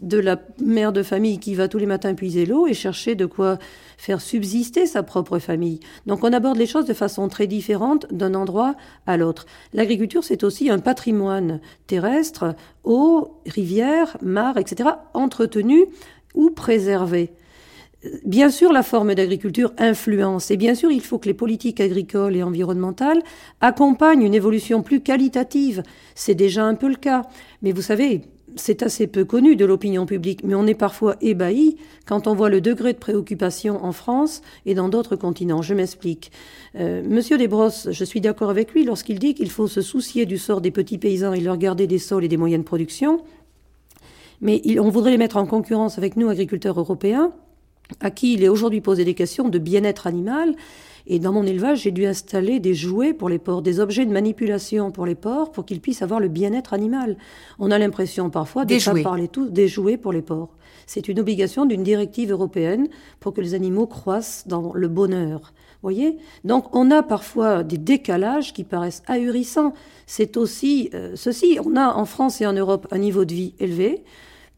[0.00, 3.26] de la mère de famille qui va tous les matins puiser l'eau et chercher de
[3.26, 3.58] quoi
[4.00, 5.78] faire subsister sa propre famille.
[6.06, 8.74] Donc on aborde les choses de façon très différente d'un endroit
[9.06, 9.44] à l'autre.
[9.74, 15.84] L'agriculture, c'est aussi un patrimoine terrestre, eau, rivières, mares, etc., entretenu
[16.34, 17.34] ou préservé.
[18.24, 22.36] Bien sûr, la forme d'agriculture influence, et bien sûr, il faut que les politiques agricoles
[22.36, 23.20] et environnementales
[23.60, 25.82] accompagnent une évolution plus qualitative.
[26.14, 27.26] C'est déjà un peu le cas.
[27.60, 28.22] Mais vous savez,
[28.56, 31.76] c'est assez peu connu de l'opinion publique, mais on est parfois ébahi
[32.06, 35.62] quand on voit le degré de préoccupation en France et dans d'autres continents.
[35.62, 36.32] Je m'explique.
[36.76, 40.38] Euh, Monsieur Desbrosses, je suis d'accord avec lui lorsqu'il dit qu'il faut se soucier du
[40.38, 43.22] sort des petits paysans et leur garder des sols et des moyens de production.
[44.40, 47.32] Mais on voudrait les mettre en concurrence avec nous, agriculteurs européens,
[48.00, 50.54] à qui il est aujourd'hui posé des questions de bien-être animal.
[51.06, 54.12] Et dans mon élevage, j'ai dû installer des jouets pour les porcs, des objets de
[54.12, 57.16] manipulation pour les porcs, pour qu'ils puissent avoir le bien-être animal.
[57.58, 60.54] On a l'impression parfois de ne pas parler tous des jouets pour les porcs.
[60.86, 62.88] C'est une obligation d'une directive européenne
[63.18, 65.52] pour que les animaux croissent dans le bonheur.
[65.82, 66.18] Voyez?
[66.44, 69.72] Donc on a parfois des décalages qui paraissent ahurissants.
[70.06, 71.58] C'est aussi euh, ceci.
[71.64, 74.04] On a en France et en Europe un niveau de vie élevé.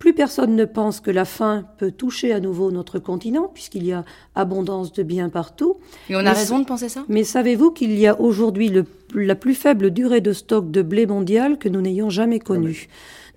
[0.03, 3.93] Plus personne ne pense que la faim peut toucher à nouveau notre continent, puisqu'il y
[3.93, 5.77] a abondance de biens partout.
[6.11, 7.05] Et on a raison de penser ça?
[7.09, 8.73] Mais savez-vous qu'il y a aujourd'hui
[9.15, 12.89] la plus faible durée de stock de blé mondial que nous n'ayons jamais connue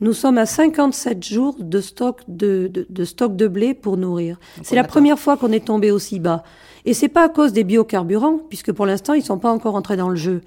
[0.01, 4.38] nous sommes à 57 jours de stock de, de stock de blé pour nourrir.
[4.61, 6.43] C'est la première fois qu'on est tombé aussi bas.
[6.84, 9.95] Et c'est pas à cause des biocarburants, puisque pour l'instant, ils sont pas encore entrés
[9.95, 10.41] dans le jeu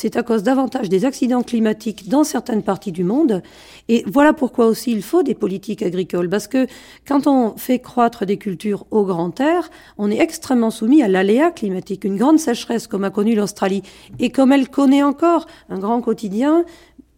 [0.00, 3.42] c'est à cause davantage des accidents climatiques dans certaines parties du monde.
[3.88, 6.28] Et voilà pourquoi aussi il faut des politiques agricoles.
[6.28, 6.68] Parce que
[7.04, 11.50] quand on fait croître des cultures au grand air, on est extrêmement soumis à l'aléa
[11.50, 12.04] climatique.
[12.04, 13.82] Une grande sécheresse comme a connu l'Australie
[14.20, 16.64] et comme elle connaît encore un grand quotidien,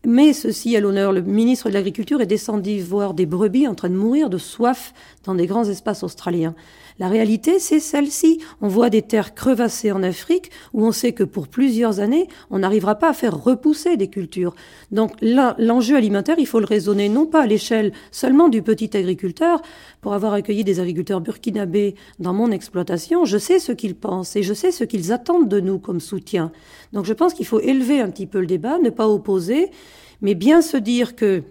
[0.07, 3.91] mais ceci à l'honneur, le ministre de l'Agriculture est descendu voir des brebis en train
[3.91, 6.55] de mourir de soif dans des grands espaces australiens.
[7.01, 8.42] La réalité, c'est celle-ci.
[8.61, 12.59] On voit des terres crevassées en Afrique où on sait que pour plusieurs années, on
[12.59, 14.55] n'arrivera pas à faire repousser des cultures.
[14.92, 19.62] Donc l'enjeu alimentaire, il faut le raisonner non pas à l'échelle seulement du petit agriculteur.
[20.03, 24.42] Pour avoir accueilli des agriculteurs burkinabés dans mon exploitation, je sais ce qu'ils pensent et
[24.42, 26.53] je sais ce qu'ils attendent de nous comme soutien.
[26.92, 29.70] Donc je pense qu'il faut élever un petit peu le débat, ne pas opposer,
[30.20, 31.44] mais bien se dire que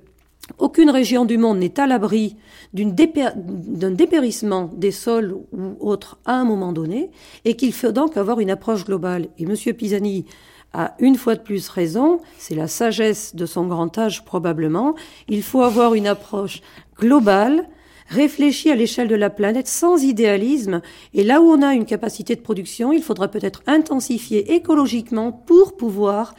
[0.57, 2.35] aucune région du monde n'est à l'abri
[2.73, 7.11] d'un dépérissement des sols ou autres à un moment donné,
[7.45, 9.27] et qu'il faut donc avoir une approche globale.
[9.37, 9.55] Et M.
[9.75, 10.25] Pisani
[10.73, 14.95] a une fois de plus raison, c'est la sagesse de son grand âge probablement,
[15.27, 16.61] il faut avoir une approche
[16.99, 17.67] globale,
[18.07, 20.81] réfléchie à l'échelle de la planète sans idéalisme,
[21.13, 25.75] et là où on a une capacité de production, il faudra peut-être intensifier écologiquement pour
[25.77, 26.35] pouvoir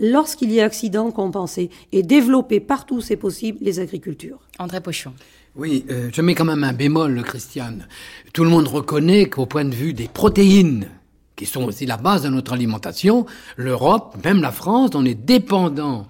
[0.00, 4.38] lorsqu'il y a accident, compenser et développer partout c'est possible les agricultures.
[4.58, 5.12] André Pochon.
[5.56, 7.88] Oui, euh, je mets quand même un bémol, Christiane.
[8.32, 10.88] Tout le monde reconnaît qu'au point de vue des protéines
[11.34, 13.24] qui sont aussi la base de notre alimentation,
[13.56, 16.06] l'Europe, même la France, on est dépendant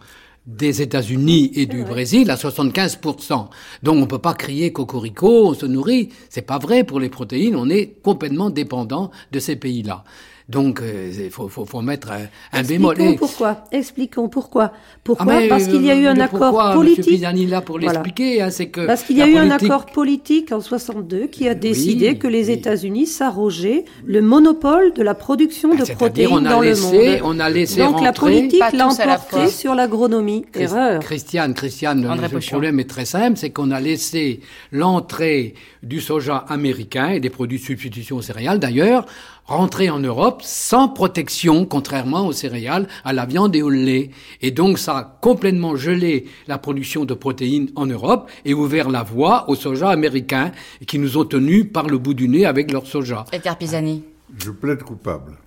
[0.47, 3.49] des États-Unis et du Brésil à 75%.
[3.82, 6.09] Donc on peut pas crier cocorico, on se nourrit.
[6.30, 10.05] C'est pas vrai pour les protéines, on est complètement dépendant de ces pays-là.
[10.49, 12.26] Donc, euh, il faut, faut, faut, mettre un,
[12.59, 12.94] un bémol.
[12.94, 13.64] Expliquons pourquoi.
[13.70, 14.72] Expliquons pourquoi.
[15.05, 17.22] Pourquoi ah Parce qu'il y a eu un accord pourquoi, politique.
[17.22, 17.49] M.
[17.51, 18.46] là pour l'expliquer, voilà.
[18.46, 19.53] hein, c'est que parce qu'il y a eu politique...
[19.53, 22.53] un accord politique en 62 qui a décidé oui, que les oui.
[22.53, 27.36] États-Unis s'arrogeaient le monopole de la production de protéines on a dans laissé, le monde.
[27.36, 28.05] On a laissé Donc rentrer...
[28.05, 30.46] la politique l'a emporté sur l'agronomie.
[30.51, 31.01] Christ, Erreur.
[31.01, 32.53] Christiane, Christiane, André le Pochon.
[32.53, 34.40] problème est très simple, c'est qu'on a laissé
[34.72, 39.05] l'entrée du soja américain et des produits de substitution aux céréales d'ailleurs
[39.49, 44.11] rentrer en Europe sans protection, contrairement aux céréales, à la viande et au lait.
[44.42, 49.03] Et donc ça a complètement gelé la production de protéines en Europe et ouvert la
[49.03, 50.53] voie au soja américain
[50.86, 53.24] qui nous ont tenus par le bout du nez avec leur soja.
[53.32, 54.05] Edgar Pisani.
[54.38, 55.38] Je plaide coupable.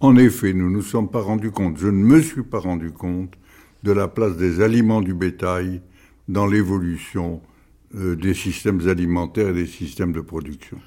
[0.00, 2.90] En effet, nous ne nous sommes pas rendus compte, je ne me suis pas rendu
[2.90, 3.34] compte
[3.82, 5.82] de la place des aliments du bétail
[6.28, 7.42] dans l'évolution
[7.94, 10.78] euh, des systèmes alimentaires et des systèmes de production.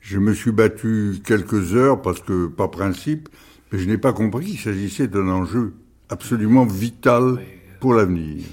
[0.00, 3.28] Je me suis battu quelques heures parce que, pas principe,
[3.70, 5.74] mais je n'ai pas compris qu'il s'agissait d'un enjeu
[6.08, 7.40] absolument vital
[7.80, 8.44] pour l'avenir.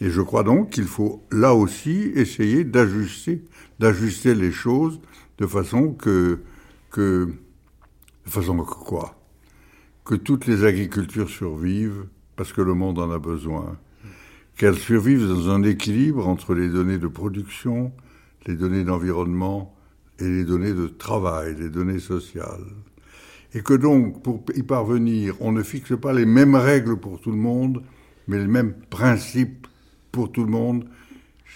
[0.00, 3.44] Et je crois donc qu'il faut là aussi essayer d'ajuster,
[3.78, 5.00] d'ajuster les choses
[5.38, 6.40] de façon que,
[6.90, 7.28] que,
[8.24, 9.18] de façon que quoi?
[10.04, 12.06] Que toutes les agricultures survivent
[12.36, 13.76] parce que le monde en a besoin.
[14.56, 17.92] Qu'elles survivent dans un équilibre entre les données de production,
[18.46, 19.71] les données d'environnement,
[20.22, 22.64] et les données de travail, les données sociales.
[23.54, 27.32] Et que donc, pour y parvenir, on ne fixe pas les mêmes règles pour tout
[27.32, 27.82] le monde,
[28.28, 29.66] mais les mêmes principes
[30.12, 30.84] pour tout le monde,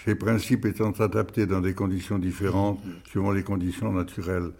[0.05, 4.51] ces principes étant adaptés dans des conditions différentes suivant les conditions naturelles.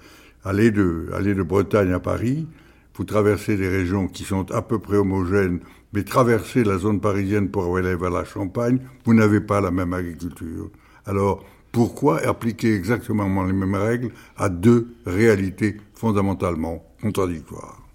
[0.43, 2.47] Aller de, aller de Bretagne à Paris,
[2.95, 5.59] vous traversez des régions qui sont à peu près homogènes,
[5.93, 9.93] mais traverser la zone parisienne pour aller vers la Champagne, vous n'avez pas la même
[9.93, 10.71] agriculture.
[11.05, 17.86] Alors, pourquoi appliquer exactement les mêmes règles à deux réalités fondamentalement contradictoires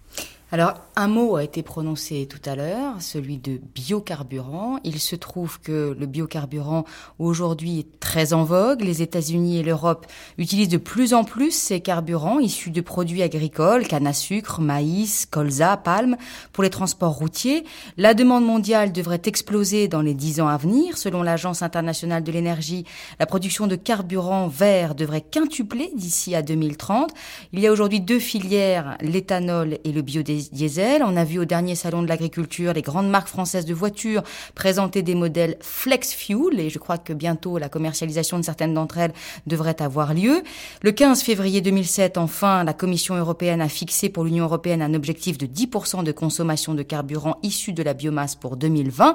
[0.52, 4.80] alors, un mot a été prononcé tout à l'heure, celui de biocarburant.
[4.84, 6.84] Il se trouve que le biocarburant
[7.18, 8.82] aujourd'hui est très en vogue.
[8.82, 10.04] Les États-Unis et l'Europe
[10.36, 15.24] utilisent de plus en plus ces carburants issus de produits agricoles, canne à sucre, maïs,
[15.24, 16.18] colza, palme,
[16.52, 17.64] pour les transports routiers.
[17.96, 20.98] La demande mondiale devrait exploser dans les dix ans à venir.
[20.98, 22.84] Selon l'Agence internationale de l'énergie,
[23.18, 27.10] la production de carburant vert devrait quintupler d'ici à 2030.
[27.54, 31.02] Il y a aujourd'hui deux filières, l'éthanol et le biodiesel diesel.
[31.04, 34.22] On a vu au dernier salon de l'agriculture les grandes marques françaises de voitures
[34.54, 38.98] présenter des modèles flex fuel et je crois que bientôt la commercialisation de certaines d'entre
[38.98, 39.12] elles
[39.46, 40.42] devrait avoir lieu.
[40.82, 45.38] Le 15 février 2007, enfin, la Commission européenne a fixé pour l'Union européenne un objectif
[45.38, 49.14] de 10% de consommation de carburant issu de la biomasse pour 2020.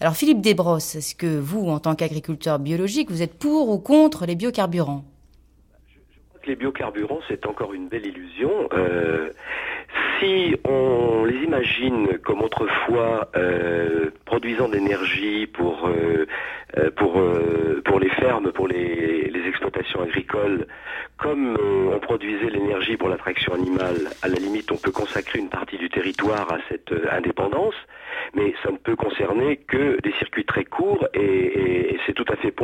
[0.00, 4.26] Alors Philippe Desbrosses, est-ce que vous, en tant qu'agriculteur biologique, vous êtes pour ou contre
[4.26, 5.04] les biocarburants?
[6.46, 8.68] Les biocarburants, c'est encore une belle illusion.
[8.72, 9.30] Euh,
[10.20, 16.26] si on les imagine comme autrefois euh, produisant de l'énergie pour euh
[16.96, 20.66] pour euh, pour les fermes, pour les, les exploitations agricoles,
[21.18, 25.48] comme euh, on produisait l'énergie pour l'attraction animale, à la limite on peut consacrer une
[25.48, 27.74] partie du territoire à cette indépendance,
[28.34, 32.26] mais ça ne peut concerner que des circuits très courts et, et, et c'est tout
[32.28, 32.54] à fait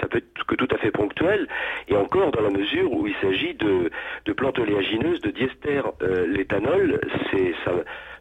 [0.00, 1.46] ça peut être que tout à fait ponctuel
[1.88, 3.90] et encore dans la mesure où il s'agit de,
[4.24, 5.80] de plantes oléagineuses, de diester.
[6.28, 7.00] L'éthanol,
[7.30, 7.72] c'est ça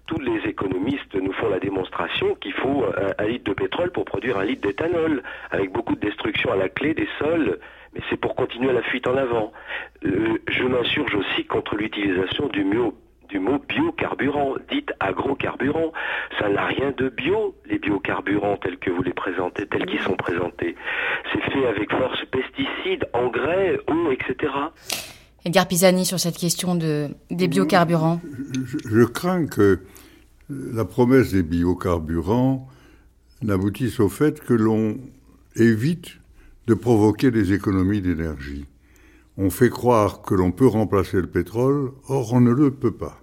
[0.05, 4.05] tous les économistes nous font la démonstration qu'il faut un, un, litre de pétrole pour
[4.05, 7.59] produire un litre d'éthanol, avec beaucoup de destruction à la clé des sols,
[7.93, 9.51] mais c'est pour continuer la fuite en avant.
[10.05, 12.93] Euh, je m'insurge aussi contre l'utilisation du mot
[13.29, 15.91] du mot biocarburant, dit agrocarburant.
[16.37, 20.15] Ça n'a rien de bio, les biocarburants tels que vous les présentez, tels qu'ils sont
[20.15, 20.75] présentés.
[21.31, 24.53] C'est fait avec force pesticides, engrais, eau, etc.
[25.45, 29.79] Edgar Pisani sur cette question de, des biocarburants je, je, je, crains que
[30.73, 32.67] la promesse des biocarburants
[33.41, 34.97] n'aboutisse au fait que l'on
[35.55, 36.19] évite
[36.67, 38.65] de provoquer des économies d'énergie.
[39.37, 43.19] On fait croire que l'on peut remplacer le pétrole, or on ne le peut pas.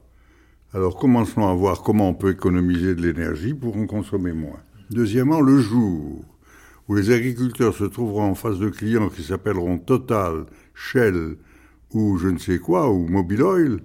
[0.73, 4.61] Alors commençons à voir comment on peut économiser de l'énergie pour en consommer moins.
[4.91, 6.25] Deuxièmement, le jour
[6.89, 11.37] où les agriculteurs se trouveront en face de clients qui s'appelleront Total, Shell,
[11.93, 13.81] ou je ne sais quoi, ou Mobile Oil,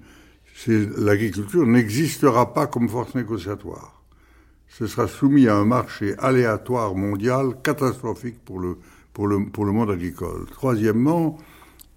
[0.67, 4.03] l'agriculture n'existera pas comme force négociatoire.
[4.67, 10.45] Ce sera soumis à un marché aléatoire mondial catastrophique pour le, monde agricole.
[10.51, 11.37] Troisièmement,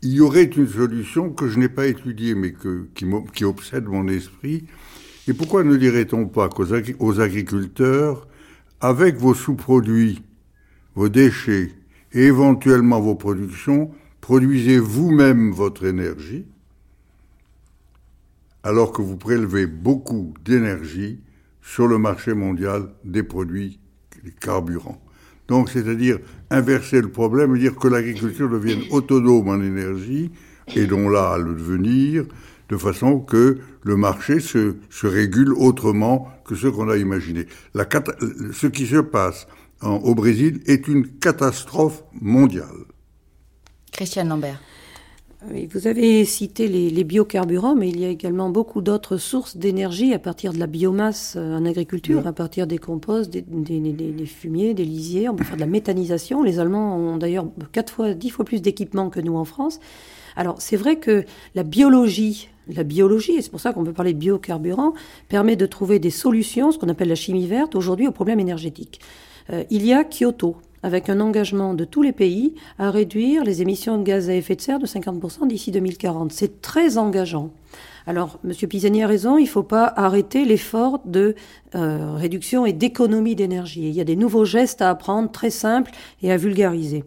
[0.02, 2.54] il y aurait une solution que je n'ai pas étudiée, mais
[2.94, 4.64] qui, obsède mon esprit.
[5.26, 8.28] Et pourquoi ne dirait-on pas qu'aux aux agriculteurs,
[8.80, 10.22] avec vos sous-produits,
[10.94, 11.72] vos déchets
[12.12, 13.90] et éventuellement vos productions,
[14.20, 16.46] produisez vous-même votre énergie,
[18.62, 21.20] alors que vous prélevez beaucoup d'énergie
[21.62, 23.78] sur le marché mondial des produits
[24.40, 25.00] carburants.
[25.48, 26.18] Donc, c'est-à-dire
[26.50, 30.30] inverser le problème et dire que l'agriculture devienne autonome en énergie,
[30.74, 32.24] et dont là à le devenir,
[32.68, 37.46] de façon que le marché se, régule autrement que ce qu'on a imaginé.
[37.74, 39.46] Ce qui se passe
[39.80, 42.84] au Brésil est une catastrophe mondiale.
[43.92, 44.60] Christiane Lambert.
[45.70, 50.18] Vous avez cité les, biocarburants, mais il y a également beaucoup d'autres sources d'énergie à
[50.18, 54.84] partir de la biomasse euh, en agriculture, à partir des composts, des, des, fumiers, des
[54.84, 55.28] lisiers.
[55.28, 56.42] On peut faire de la méthanisation.
[56.42, 59.78] Les Allemands ont d'ailleurs quatre fois, dix fois plus d'équipements que nous en France.
[60.34, 61.24] Alors c'est vrai que
[61.54, 64.92] la biologie, la biologie, et c'est pour ça qu'on peut parler de biocarburants,
[65.28, 69.00] permet de trouver des solutions, ce qu'on appelle la chimie verte, aujourd'hui aux problèmes énergétiques.
[69.50, 73.62] Euh, il y a Kyoto, avec un engagement de tous les pays à réduire les
[73.62, 76.32] émissions de gaz à effet de serre de 50% d'ici 2040.
[76.32, 77.50] C'est très engageant.
[78.06, 78.52] Alors, M.
[78.54, 81.34] Pisani a raison, il ne faut pas arrêter l'effort de
[81.74, 83.86] euh, réduction et d'économie d'énergie.
[83.86, 85.90] Il y a des nouveaux gestes à apprendre, très simples
[86.22, 87.04] et à vulgariser.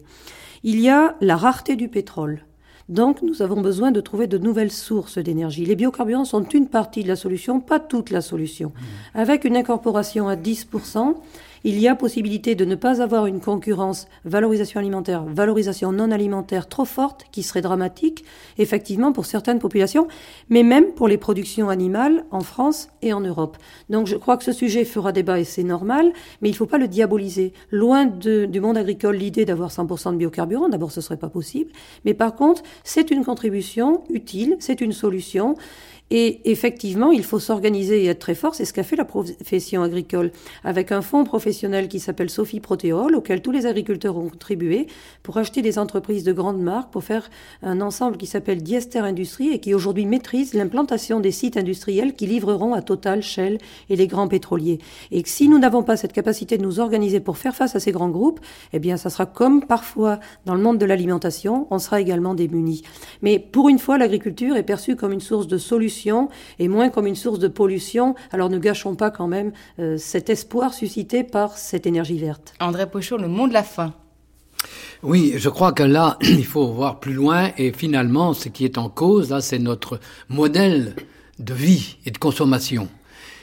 [0.62, 2.44] Il y a la rareté du pétrole.
[2.88, 5.64] Donc, nous avons besoin de trouver de nouvelles sources d'énergie.
[5.64, 8.68] Les biocarburants sont une partie de la solution, pas toute la solution.
[8.68, 9.18] Mmh.
[9.18, 11.14] Avec une incorporation à 10%,
[11.64, 16.68] il y a possibilité de ne pas avoir une concurrence valorisation alimentaire, valorisation non alimentaire
[16.68, 18.24] trop forte, qui serait dramatique,
[18.58, 20.08] effectivement, pour certaines populations,
[20.48, 23.56] mais même pour les productions animales en France et en Europe.
[23.90, 26.66] Donc je crois que ce sujet fera débat et c'est normal, mais il ne faut
[26.66, 27.52] pas le diaboliser.
[27.70, 31.70] Loin du monde agricole, l'idée d'avoir 100% de biocarburants, d'abord ce ne serait pas possible,
[32.04, 35.56] mais par contre, c'est une contribution utile, c'est une solution.
[36.14, 38.54] Et effectivement, il faut s'organiser et être très fort.
[38.54, 40.30] C'est ce qu'a fait la profession agricole
[40.62, 44.88] avec un fonds professionnel qui s'appelle Sophie Protéol, auquel tous les agriculteurs ont contribué
[45.22, 47.30] pour acheter des entreprises de grandes marques, pour faire
[47.62, 52.26] un ensemble qui s'appelle Diester Industrie et qui aujourd'hui maîtrise l'implantation des sites industriels qui
[52.26, 53.56] livreront à Total, Shell
[53.88, 54.80] et les grands pétroliers.
[55.12, 57.90] Et si nous n'avons pas cette capacité de nous organiser pour faire face à ces
[57.90, 58.40] grands groupes,
[58.74, 62.82] eh bien, ça sera comme parfois dans le monde de l'alimentation, on sera également démunis.
[63.22, 66.01] Mais pour une fois, l'agriculture est perçue comme une source de solutions
[66.58, 68.14] et moins comme une source de pollution.
[68.30, 72.54] Alors ne gâchons pas quand même euh, cet espoir suscité par cette énergie verte.
[72.60, 73.94] André Pochot, le mot de la fin.
[75.02, 78.78] Oui, je crois que là, il faut voir plus loin et finalement, ce qui est
[78.78, 80.94] en cause, là, c'est notre modèle
[81.38, 82.88] de vie et de consommation.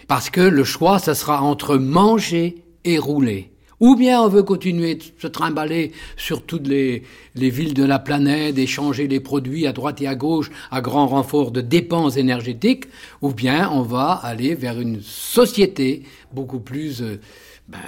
[0.08, 3.52] Parce que le choix, ça sera entre manger et rouler.
[3.80, 7.04] Ou bien on veut continuer de se trimballer sur toutes les,
[7.36, 11.08] les villes de la planète, échanger les produits à droite et à gauche à grand
[11.08, 12.86] renfort de dépenses énergétiques,
[13.22, 16.04] ou bien on va aller vers une société
[16.34, 17.20] beaucoup plus, euh,
[17.68, 17.80] ben,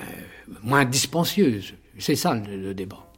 [0.64, 1.74] moins dispensieuse.
[1.98, 3.11] C'est ça le débat.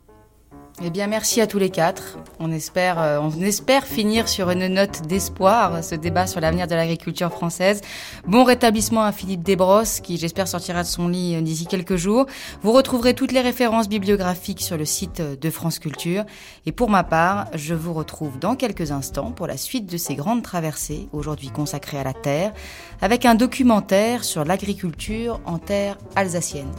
[0.81, 2.17] Eh bien, merci à tous les quatre.
[2.39, 6.73] On espère, euh, on espère finir sur une note d'espoir ce débat sur l'avenir de
[6.73, 7.81] l'agriculture française.
[8.25, 12.25] Bon rétablissement à Philippe Desbrosses, qui j'espère sortira de son lit euh, d'ici quelques jours.
[12.63, 16.25] Vous retrouverez toutes les références bibliographiques sur le site de France Culture.
[16.65, 20.15] Et pour ma part, je vous retrouve dans quelques instants pour la suite de ces
[20.15, 22.51] grandes traversées, aujourd'hui consacrées à la terre,
[22.99, 26.71] avec un documentaire sur l'agriculture en terre alsacienne.